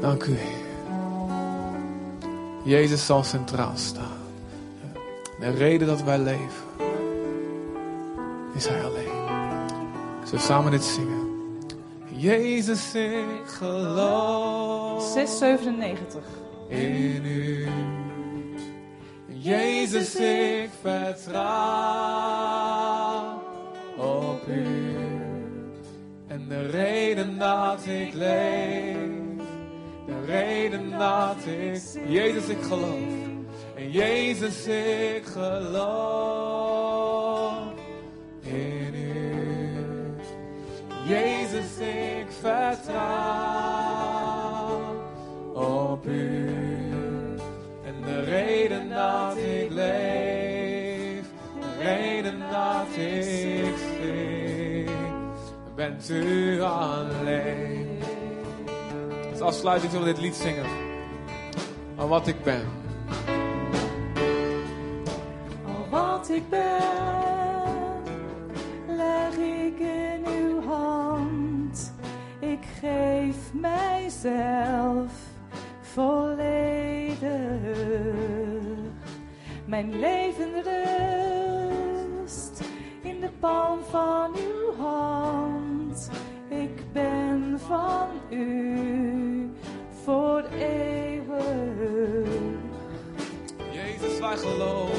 [0.00, 0.64] Dank u, Heer.
[2.64, 4.18] Jezus zal centraal staan.
[5.40, 6.64] De reden dat wij leven
[8.54, 9.04] is hij alleen.
[10.24, 11.15] Zullen we samen dit zingen?
[12.18, 16.22] Jezus, ik geloof 697.
[16.68, 17.68] in u.
[19.26, 21.42] Jezus, ik vertrouw
[23.96, 24.66] op u.
[26.26, 28.96] En de reden dat ik leef,
[30.06, 33.14] de reden dat ik, Jezus, ik geloof.
[33.74, 36.76] En Jezus, ik geloof
[41.06, 42.86] Jezus, ik vertrouw
[45.54, 46.48] op u.
[47.84, 51.24] En de reden dat ik leef,
[51.60, 54.90] de reden dat ik zing,
[55.74, 57.98] bent u alleen.
[59.30, 60.66] Als afsluiting zullen we dit lied zingen.
[61.96, 62.64] Aan wat ik ben.
[65.66, 66.82] Al wat ik ben,
[68.86, 70.15] leg ik in
[72.86, 75.12] geef mijzelf
[75.80, 77.16] volledig.
[79.64, 81.80] Mijn leven rust
[83.02, 86.10] in de palm van uw hand.
[86.48, 89.50] Ik ben van u
[90.04, 92.28] voor eeuwig.
[93.72, 94.95] Jezus, wij geloven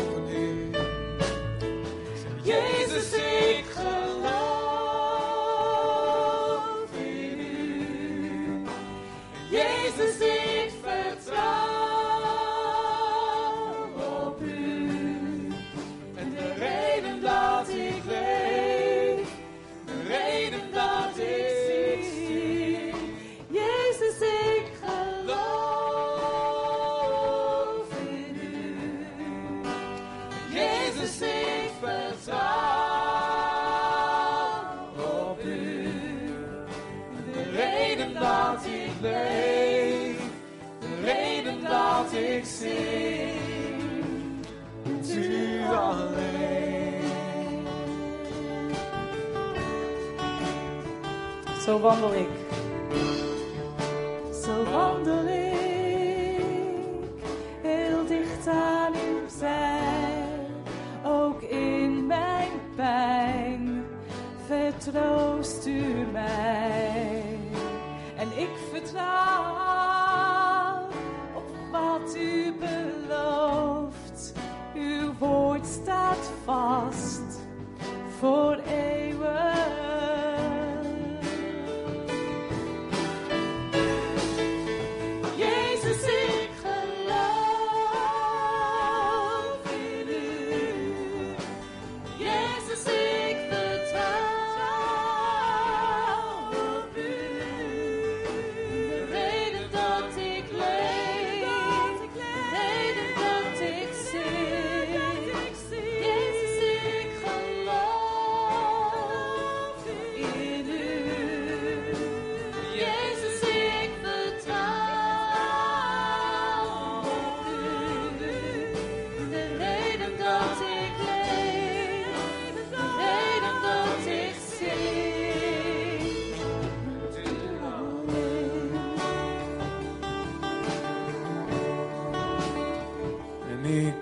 [51.88, 52.37] Zo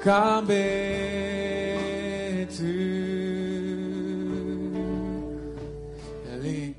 [0.06, 0.12] ik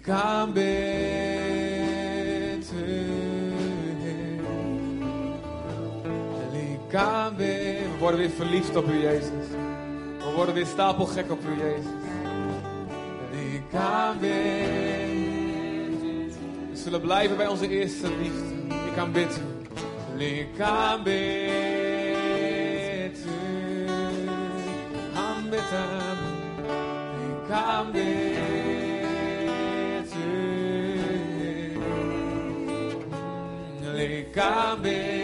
[0.02, 2.72] kan bid.
[7.36, 9.46] We worden weer verliefd op u, Jezus.
[10.18, 11.90] We worden weer stapelgek op u, Jezus.
[16.70, 18.74] We zullen blijven bij onze eerste liefde.
[18.86, 19.54] Ik kan bidden.
[20.18, 21.02] Ik kan
[33.96, 34.32] Ik.
[34.82, 35.16] Ik.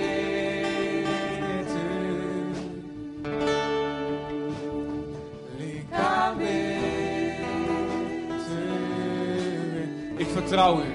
[10.16, 10.91] Ik vertrouw u.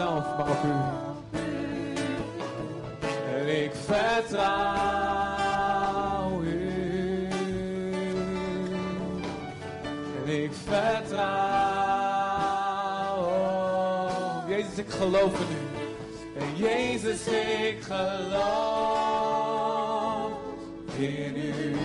[0.00, 0.72] mezelf, maar u.
[3.38, 4.82] En ik vertrouw
[6.42, 7.28] u.
[10.24, 11.28] En ik vertrouw.
[14.48, 15.58] Jezus, ik geloof in u.
[16.40, 18.40] En Jezus, ik geloof
[20.96, 21.76] in u.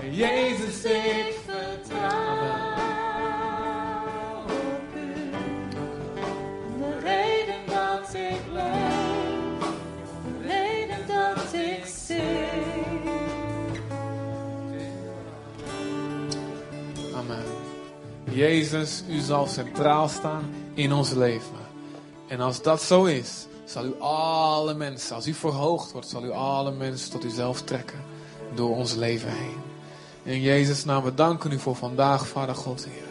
[0.00, 1.37] En Jezus, ik
[18.38, 21.58] Jezus, u zal centraal staan in ons leven.
[22.28, 26.30] En als dat zo is, zal u alle mensen, als u verhoogd wordt, zal u
[26.30, 28.04] alle mensen tot uzelf trekken
[28.54, 29.56] door ons leven heen.
[30.22, 33.06] In Jezus' naam, we danken u voor vandaag, Vader God, Heer.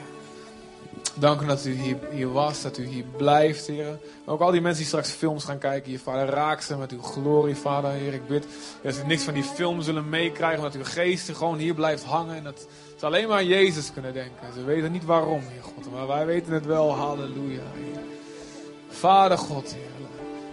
[1.14, 4.00] Dank u dat u hier, hier was, dat u hier blijft, Heer.
[4.26, 7.02] Ook al die mensen die straks films gaan kijken, hier, Vader, raak ze met uw
[7.02, 8.14] glorie, Vader, Heer.
[8.14, 8.46] Ik bid
[8.84, 12.04] dat ze niks van die film zullen meekrijgen, maar dat uw geest gewoon hier blijft
[12.04, 12.36] hangen.
[12.36, 12.68] En dat
[12.98, 14.54] ze alleen maar aan Jezus kunnen denken.
[14.54, 16.96] Ze weten niet waarom, Heer God, maar wij weten het wel.
[16.96, 17.62] Halleluja.
[18.90, 19.86] Vader God, Heer.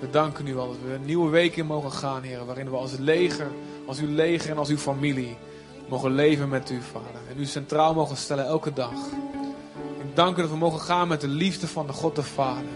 [0.01, 2.45] We danken u wel dat we een nieuwe week in mogen gaan, Heer.
[2.45, 3.47] Waarin we als leger,
[3.87, 5.37] als uw leger en als uw familie
[5.89, 7.21] mogen leven met u, Vader.
[7.31, 8.99] En u centraal mogen stellen elke dag.
[9.99, 12.73] Ik dank u dat we mogen gaan met de liefde van de God de Vader.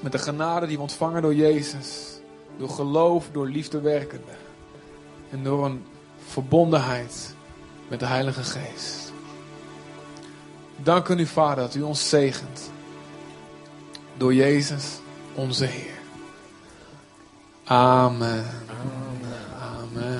[0.00, 2.20] Met de genade die we ontvangen door Jezus.
[2.58, 4.32] Door geloof, door liefde werkende.
[5.30, 5.84] En door een
[6.26, 7.34] verbondenheid
[7.90, 9.12] met de Heilige Geest.
[10.76, 12.70] Dank u, Vader, dat u ons zegent.
[14.16, 14.84] Door Jezus,
[15.34, 15.98] onze Heer.
[17.64, 18.46] Amen.